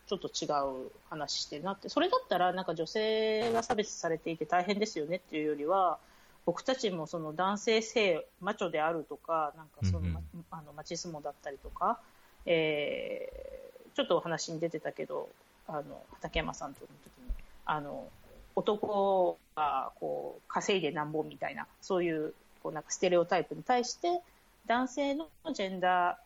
[0.07, 0.47] ちょっと違
[0.85, 5.97] う話してるなって、それだったら、なんか女性が差別されていて大変ですよねっていうよりは、
[6.45, 11.99] 僕たちもその男性性、マチョであるとか、なんかその、うんうんあのマチスモだったりとか、
[12.45, 13.63] えー
[13.95, 15.29] ちょっとお話に出てたけど、
[15.67, 15.83] あの
[16.13, 17.31] 畠山さんとの時に、
[17.65, 18.07] あの
[18.55, 24.21] 男がこう稼いでなんぼみたいな、そういうこうなんかステレオタイプに対して、
[24.65, 26.17] 男性のジェンダ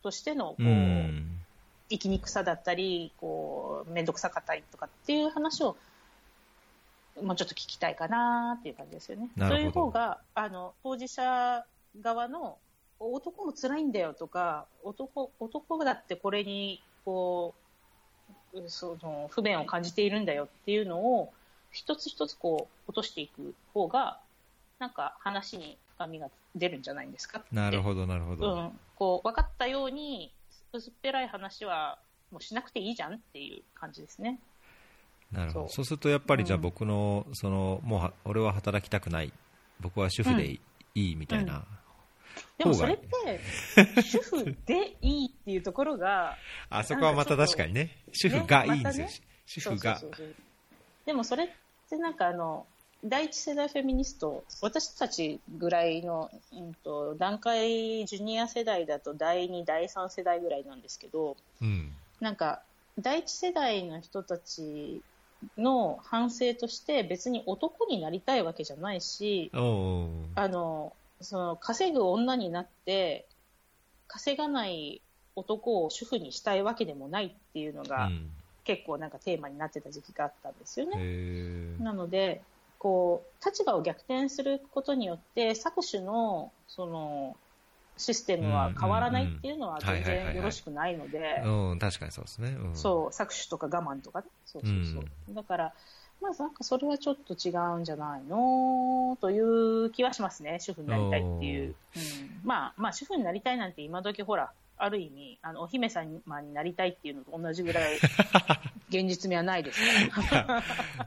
[0.00, 1.33] ーとしてのこう、うん。
[1.94, 5.76] 生きにくさだったり、こう、めんどくさかったりとかっていう話を、
[7.22, 9.28] もうちょっと聞きたいかなっていう感じですよね。
[9.38, 11.64] そういう方が、あの、当事者
[12.00, 12.58] 側の、
[13.00, 17.54] 男も辛いんだよとか、男、男だってこれに、こ
[18.54, 21.32] う、その、不便を感じているんだよっていうのを、
[21.70, 24.18] 一つ一つこう、落としていく方が、
[24.80, 28.56] なんか話に深みが出るんじゃないんですかなるほど、なるほうど。
[28.62, 30.32] ん、こう分かったように
[30.74, 31.98] 薄っぺらい話は
[32.30, 34.40] もうしなくていいじゃんっていう感じですね。
[35.30, 35.68] なるほど。
[35.68, 39.32] そうすると、やっぱりじゃあうん僕の、その、もうは、俺は働きたくない。
[39.80, 40.60] 僕は主婦でい
[40.94, 41.64] いみたいな。
[42.58, 46.36] でもそれって主婦でいいっていうところが
[46.68, 47.96] あそこはまた確かにね。
[48.12, 49.12] 主婦がいいんですよね。
[49.46, 50.00] 主婦が
[51.06, 51.48] でもそれっ
[51.88, 52.66] てなんかあの
[53.04, 61.92] 第一世代フェミニスト私たちぐらいの、うん、と段階ジュニア世代だと第2第3世代ぐらいなんですけどうん。
[62.20, 62.62] なんか
[62.98, 65.02] 第一世代の人たち
[65.58, 73.26] の反省として別に男になりたいわけじゃないしあのその稼ぐ女になって
[74.06, 75.02] 稼がない
[75.36, 78.30] 男を主婦にしたいわけでもないっていうのが、うん
[78.64, 81.76] 結構なんかテーマになってた時期があったんですよね。
[81.78, 82.40] なので
[82.84, 87.34] こう立場を逆転することによって搾取のその
[87.96, 92.50] システムは変わらないっていうのは全然よろしくないので、うん、確かにそうですね。
[92.50, 94.26] うん、そう搾取とか我慢とかね。
[94.44, 95.72] そうそうそう、だから
[96.20, 100.58] まずなんかそれはちょっと違うんじゃないのという気はしますね。
[100.60, 101.74] 主婦になりたいっていう、うん、
[102.44, 106.04] まあまあ主婦になりたいなんて今時ほらある意味あのお姫様
[106.40, 107.96] になりたいっていうのと同じぐらい
[108.88, 110.62] 現実味はないですから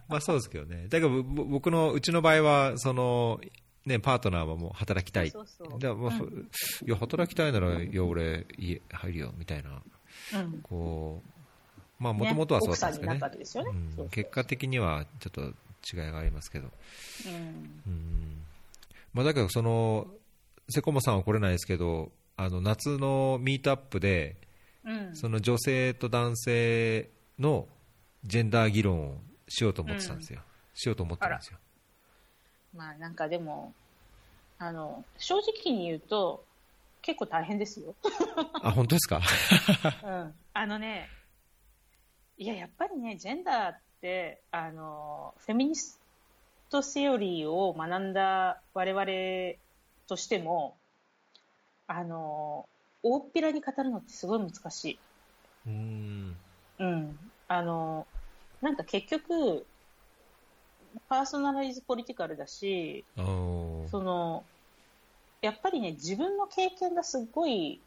[0.07, 0.87] まあそうですけどね。
[0.89, 3.39] だからぼ僕の、うちの場合は、その、
[3.85, 5.27] ね、パートナーはもう働きたい。
[5.29, 5.31] い
[6.89, 9.81] や、働きたいなら、いや、俺、家入るよ、みたいな。
[10.35, 11.21] うんこ
[11.99, 12.91] う、まあ、もともとはそうだったん
[13.37, 14.09] ですけどね。
[14.11, 16.69] 結果的には、ちょっと違いがありますけど。
[17.25, 18.45] うんうん。
[19.13, 20.07] まあ、だけど、その、
[20.69, 24.37] セコモさんは来れないですけど、あの、夏のミートアップで、
[24.85, 25.15] うん。
[25.15, 27.67] その女性と男性の
[28.23, 29.17] ジェンダー議論を
[29.49, 30.39] しようと思ってたんですよ。
[30.73, 31.57] しようと思ってたんですよ。
[32.75, 33.73] まあなんかでも
[34.59, 36.45] あの正直に言うと
[37.01, 37.95] 結構大変ですよ、
[38.61, 39.21] あ、本当ですか？
[40.03, 41.09] うん、あのね
[42.37, 45.99] いややっぱりねジェンダーってあのフェミニス
[46.69, 49.05] トセオリーを学んだ我々
[50.07, 50.76] としても
[51.87, 52.67] あの
[53.03, 54.99] 大っぴらに語るのってすごい難しい。
[55.67, 56.35] うん。
[56.79, 57.17] うん、
[57.47, 58.05] あの
[58.61, 59.65] なんか結局
[61.09, 64.43] パーソナライズポリティカルだしその
[65.41, 67.79] やっぱりね自分の経験がすっごい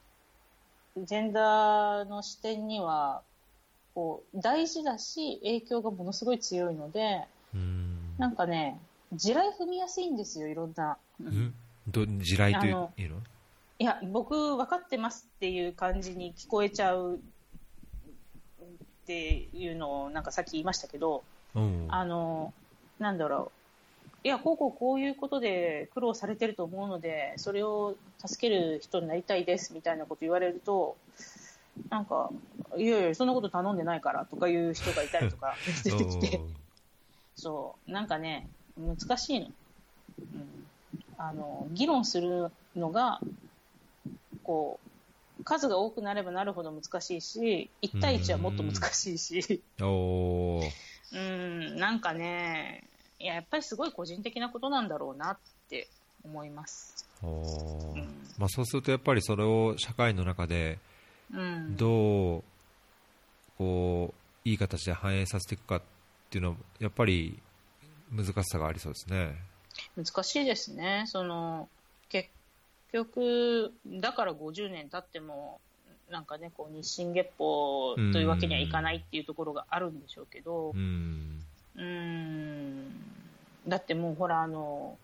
[0.96, 3.22] ジェンダーの視点には
[3.94, 7.24] こう大事だし影響がものすごい強いので
[7.54, 8.14] うん。
[8.18, 8.78] なんかね
[9.12, 10.96] 地雷踏みやすいんですよいろんな。
[11.20, 11.54] うん
[11.88, 13.22] ど地雷というあの？
[13.80, 21.24] いや僕分かってますっていう感じに聞こえちゃうっていうのをなんかさっき言いましたけど、
[21.54, 21.86] うん。
[21.88, 22.52] あの、
[22.98, 24.10] なんだろう。
[24.22, 30.98] いや、こうこうこういうことで苦労されてると思うので、それを助ける人になりたいですみたいなこと言われると、
[31.88, 32.30] なんか、
[32.76, 36.40] いやいや、そんなこと頼んでないからとかいう人がいたりとか 出てきて、
[37.34, 39.46] そう、なんかね、難しいの。
[39.46, 40.66] うん、
[41.16, 43.20] あの、議論するのが、
[44.50, 44.80] こ
[45.38, 52.82] う、数が多くなればなるほど難しいし、1対1はもっと難しいし、うん、なんかね、
[53.20, 55.38] いや、やっぱりすごい個人的なことなんだろうなっ
[55.68, 55.86] て
[56.24, 57.06] 思います。
[57.22, 57.94] うん
[58.38, 60.78] まあ、そうするとやっぱりそれを社会の中で
[61.32, 61.76] うん。
[61.76, 62.42] どう
[63.56, 65.82] こういい形で反映させていくかっ
[66.30, 67.38] ていうのはやっぱり
[68.10, 69.36] 難しさがありそうですね。
[69.96, 71.04] 難しいですね。
[71.06, 71.79] その、結
[72.92, 75.60] 局、だから50年経っても、
[76.10, 81.44] なんかね、こう、日進月歩というわけにはいかないっていうところがあるんでしょうけどう、ん。
[81.76, 82.90] うーん、
[83.68, 84.98] だってもうほら、あの、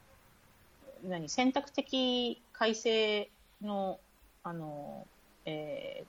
[1.04, 3.30] 何、選択的改正
[3.62, 4.00] の、
[4.42, 5.06] あの、
[5.44, 6.04] え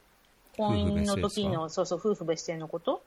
[0.53, 3.03] ー、婚姻の時の、そうそう、夫婦別姓のこと？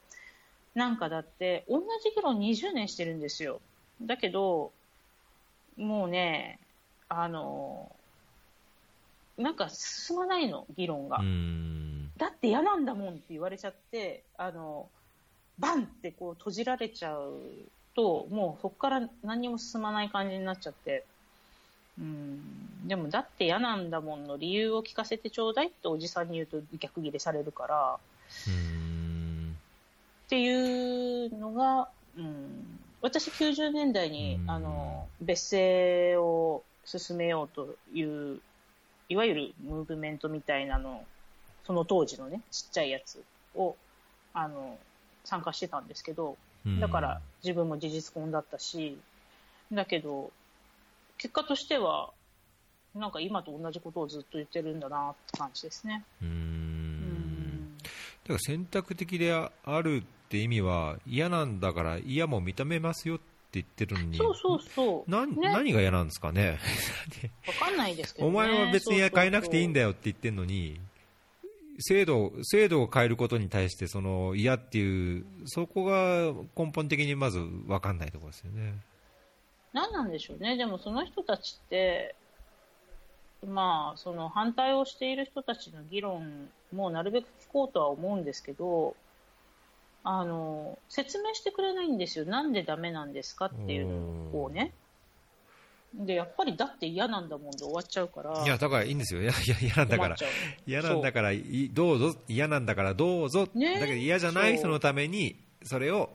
[0.75, 3.61] なんかだって、同じ議論20年してるんですよ。
[4.01, 4.73] だけど、
[5.77, 6.61] もうね、
[7.09, 7.91] あの、
[9.41, 11.21] なんか進まないの、議論が。
[12.17, 14.89] だって嫌なんだもんって言われちゃって、あの、
[15.59, 17.41] バンってこう閉じられちゃう
[17.95, 21.05] と、もうそこから何も進まない感じになっちゃって、
[21.99, 27.99] うん、でもだって嫌なんだもんの理由を聞かせてちょうだいっておじさんに言うと逆ギレされるから、
[30.27, 38.41] っていうのが、うん、私90年代に、あの、別姓を進めようという、
[39.11, 41.05] いわゆるムーブメントみたいなの、
[41.65, 43.23] その当時のね、ちっちゃいやつ
[43.57, 43.77] を、
[44.33, 44.79] あの、
[45.25, 46.39] 参加してたんですけど、
[46.79, 48.97] だから自分も事実婚だったし、
[49.73, 50.31] だけど、
[51.19, 52.11] 結果としては、
[52.95, 56.05] なんか今と同じことをずっと言ってるんだなって感じですね。
[56.23, 57.77] うん。
[57.79, 57.89] だ
[58.29, 59.51] から選択的であ
[59.83, 64.17] るって意味は嫌なんだから嫌も認めますよって言ってるのに。
[64.17, 66.59] そうそうそう、ね、何が嫌なんですかね。
[67.45, 70.79] 分かんないですけど、ね、お前は別に変えなくていいんだよって言ってるのに
[71.81, 78.75] 制度制度を変えることに対してその嫌っていうそこが根本的にまず分かんないところですよね。
[79.73, 82.15] 何なんでしょうね、でもその人たちって、
[83.47, 88.97] まあ、その反対をしている人たちの議論もなるべく聞こうとは思うんですけど、
[90.03, 94.73] あの説明してくれないんですよ、なんでダメなんですかっていうのをね。
[95.95, 98.45] で、やっぱりだって嫌なんだもんで終わっちゃうから。
[98.45, 99.23] いや、だからいいんですよ。
[99.23, 100.17] いや、いや嫌なんだから。
[100.67, 101.33] 嫌なんだから、
[101.73, 103.49] どうぞ、嫌なんだからどうぞ。
[103.55, 106.11] ね、だけど嫌じゃない人のために、それを、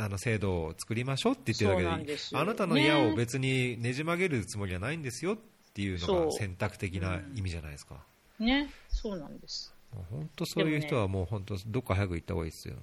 [0.00, 5.38] あの制度を作りましょうって言ってるだけであなたの嫌を別にねじ曲げるつもりはないんですよっ
[5.74, 8.04] ていうのが選択的な意味じゃないですか。
[8.38, 9.74] ね、そうなんです。
[10.10, 12.74] 本当そういう人はもう本当どっか早く行った方がいいですよ。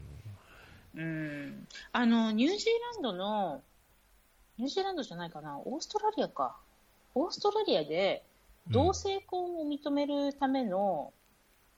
[0.96, 3.62] うん、あのニュージーランドの
[4.58, 6.56] ニュージーランドじゃないかな、オーストラリアか。
[7.14, 8.24] オーストラリアで
[8.70, 11.12] 同性婚を認めるための、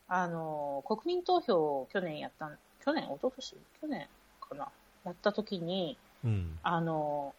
[0.09, 2.51] うん、あの、国民投票を去年やった、
[2.83, 4.07] 去年、一昨年去年
[4.39, 4.69] かな
[5.05, 7.33] やった時に、うん、あの、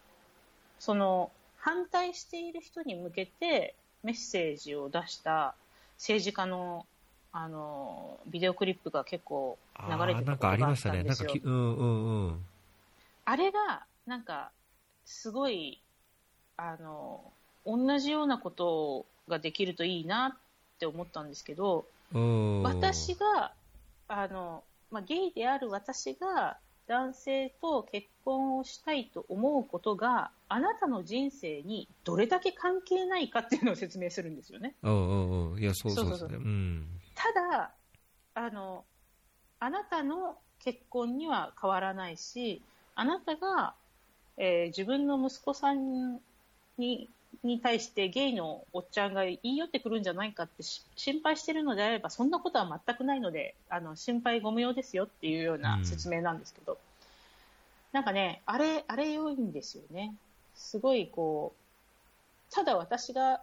[0.79, 5.55] その、反対している人に向けてメッセージを出した
[5.97, 6.87] 政治家の
[7.33, 11.31] あのビデオクリップが結構流れてたことがあったんですよ。
[11.31, 12.45] あ、ね、うんうんうん、
[13.25, 14.51] あれがなんか
[15.09, 15.81] すごい、
[16.59, 17.33] あの、
[17.65, 21.87] 同じようなことができるといいなって思ったんですけど、
[22.63, 23.53] 私が、
[24.07, 26.59] あの、まあ、ゲイである私が
[26.89, 34.75] 男性と結婚をしたいと思うことがあなたの人生にどれだけ関係ないかっていうのを説明するんですよね。
[34.83, 36.39] うんうんいやそうそうですね。
[37.15, 37.73] ただ
[38.35, 38.85] あの
[39.61, 42.63] あなたの結婚には変わらないし
[42.95, 43.75] あなたが
[44.39, 46.21] えー、自分の息子さん
[46.79, 47.11] に
[47.45, 56.79] に対してゲイのおっちゃんが言い寄ってくるんじゃないかって心配してるのであればそんなことは全くないのであの心配ご無用ですよっていうような説明なんですけど、うん、
[57.93, 60.15] なんかねあれあれ良いんですよね。
[60.55, 61.53] すごいこ
[62.51, 63.41] うただ私が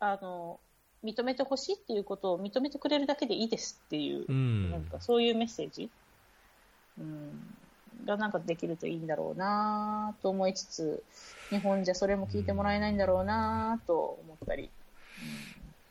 [0.00, 0.60] あの
[1.04, 5.88] 認めてほしいっていうことを認めてくれるだけでいいですっていう、うん、なんかそういうメッセージ、
[6.98, 7.57] うん、
[8.04, 11.02] がなんかできるといいんだろうなと思いつつ、
[11.50, 14.70] 日本じゃそれも聞いてもらえないんだろうなと思ったり。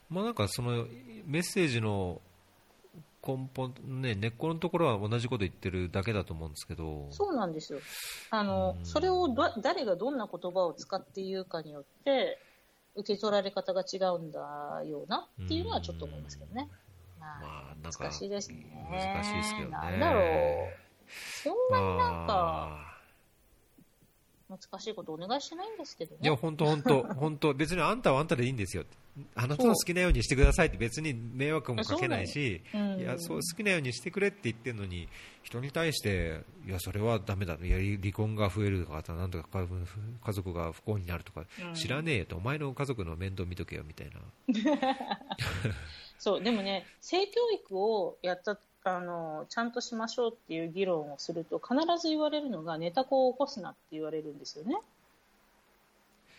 [0.10, 0.86] うん、まあなんかその
[1.26, 2.22] メッセージの
[3.26, 7.08] 根本、ね、根っこのところは同じこと言ってるだけだと思うんですけど。
[7.12, 7.80] そうなんですよ。
[8.30, 12.40] あの、うん、それをど誰がどんな言葉を使って言うかによって、
[12.96, 14.40] 受け取られ方が違うんだ
[14.86, 16.70] よなっていうのはちょっと思いますけどね。
[17.20, 18.66] まあ、まあ、難しいですね。
[18.90, 19.72] 難しいですけどね。
[19.72, 20.24] なんだろう。
[21.44, 22.98] そんなになんか、
[24.50, 26.20] 難しいことお願いしないんですけどね。
[26.24, 28.86] いや、本当本当本当別にあんたはあんたでいいんですよ。
[29.36, 35.10] あなたの好きなようにしてくださいって別に迷惑もかけないし、ういや、そう好きなようにしてくれって言ってるのに、
[35.44, 37.58] 人に対して、いや、それはだめだ。
[37.62, 39.68] いや、離婚が増えるとか、なんとか
[40.24, 44.22] 家族が不幸になるとか、うん、知らねえよと、お前の家族の面倒見とけよみたいな。
[46.20, 48.58] そう、でもね、性教育をやった
[48.96, 54.78] あのちゃんとしましょうっていう議論をすると必ず言われるのがネタ子を起こすなって言われるんですよね。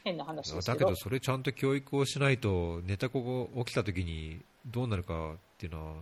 [0.04, 5.94] 変な話ですけどだけどそれちゃんと教育をしないとネタ子が起きた時にどうなるかっていうのは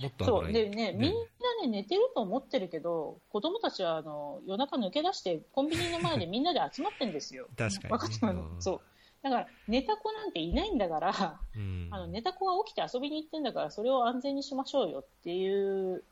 [0.00, 1.18] もっとそうでね、ね、みんな
[1.62, 7.46] ね、寝てると思ってるけど、子供たちはあの夜中抜け出して、コンビニの前でみんなで集まってんですよ。
[7.56, 7.88] 確かに、ね。
[7.90, 8.80] 分かってますそう。
[9.22, 16.02] だから、寝た子なんていないんだから、うんあの寝た子が起きて遊びに行ってんだから、それを安全にしましょうよっていう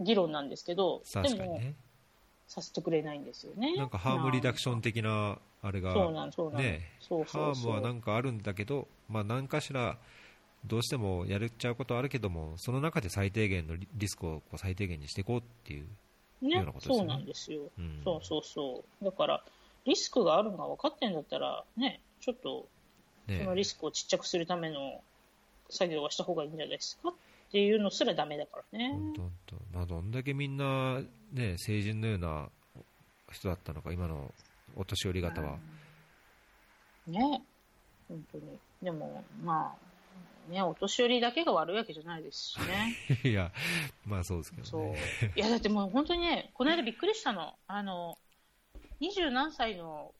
[0.00, 1.74] 議論なんですけど、でも、確かにね。
[2.46, 3.74] させてくれないんですよね。
[3.74, 9.98] なんかハームリダクション的な、あれが、そうなんそうなんハームはなんかあるんだけど、まあ何かしら、
[10.66, 15.82] どうしてもやれちゃうことはあるけども、その中で最低限のリリスクを最低限にしていこうっていう。
[15.82, 15.86] よ
[16.42, 19.04] うねなことですよねそうなんですよ、うんそうそうそう。
[19.04, 19.44] だから、
[19.86, 22.66] リスクがあるのが分かってんだったら、ね、ちょっと、
[23.26, 25.00] ねそのリスクをちっちゃくするための
[25.70, 27.12] 作業はした方がいいんじゃないですかっ
[27.50, 28.90] ていうのすらダメだからね。
[28.90, 31.00] 本当本当まあ、どんだけみんな、
[31.32, 32.48] ね、成人のような
[33.32, 34.32] 人だったのか、今の
[34.76, 35.58] お年寄り方は。
[37.06, 37.42] ね、
[38.08, 38.58] 本当に。
[38.82, 39.74] でも、ま
[40.48, 42.94] あ、ね、お年寄りだけが悪いわけじゃないですしね。
[43.30, 43.52] いや、
[44.04, 44.98] まあそうですけどそうね。。
[45.36, 47.54] いや、だってもう本当にね、この間びっくりしたの。
[47.66, 48.18] あの、
[49.00, 50.12] 二十何歳の、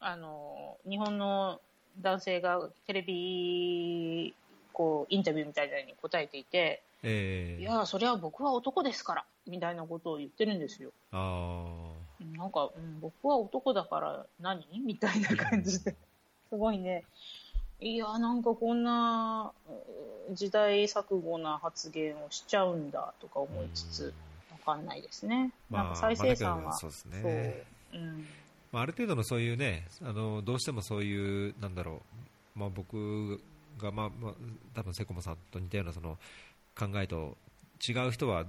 [0.00, 1.60] あの、日本の
[2.00, 4.34] 男性がテレビ、
[4.72, 10.90] こう、インタビューみたいなのに答えていて、ええいや、それは僕は男ですから、みたいなことを言ってるんですよ。
[11.12, 11.92] あ
[12.36, 14.64] なんか、うん、僕は男だから何？
[14.80, 15.94] みたいな感じで。
[16.50, 17.04] すごいね。
[17.80, 19.52] いや、なんかこんな
[20.28, 23.42] うん時代錯誤な発言をしちゃうんだとかあ。
[23.42, 24.14] 思いつつ、うん
[24.66, 25.52] わかんないですね。
[25.70, 28.26] まあなんか再生産は、まあそうですねそううん。
[28.72, 32.02] まあ、ある程度のそういうね、あのどうしてもそういう、なんだろ
[32.56, 33.40] う、まあ、僕
[33.78, 34.34] が、まあまあ、
[34.74, 36.18] 多分セコモさんと似たようなその
[36.78, 37.36] 考えと
[37.88, 38.44] 違う人は、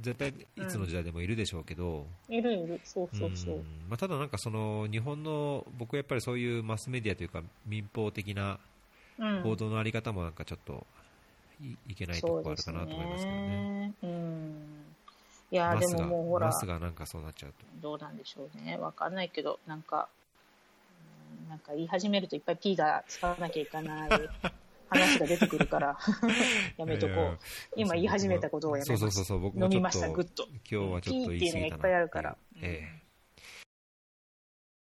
[0.00, 3.56] 絶対いつの時代でもいるでしょうけど、いるいる、そうそうそう。
[3.56, 3.58] ん。
[3.88, 8.58] まあ、ただ、なんかその日本の僕はやっぱりそういうマスメディアというか民放的な
[9.18, 9.42] うん。
[9.42, 10.86] 報道のあり方もなんかちょっと
[11.60, 13.94] いいけないところあるかなと思いますけどね。
[14.02, 14.91] うん。
[15.52, 17.56] いや、でももうほらマ、スがなんかそうなっちゃうと。
[17.82, 18.78] どうなんでしょうね。
[18.78, 20.08] わかんないけど、なんか、
[21.44, 24.10] うんなんか言い始めるといっぱい P が使わなきゃいけない
[24.88, 25.98] 話が出てくるから、
[26.78, 27.38] やめとこう。
[27.76, 29.00] 今言い始めたことをやめます。
[29.00, 30.48] そうそうそうそう、僕も飲みました、ぐっと。
[30.48, 33.01] 今日はちょっと言い過ぎたなピーっていうのがいっぱいあるからええ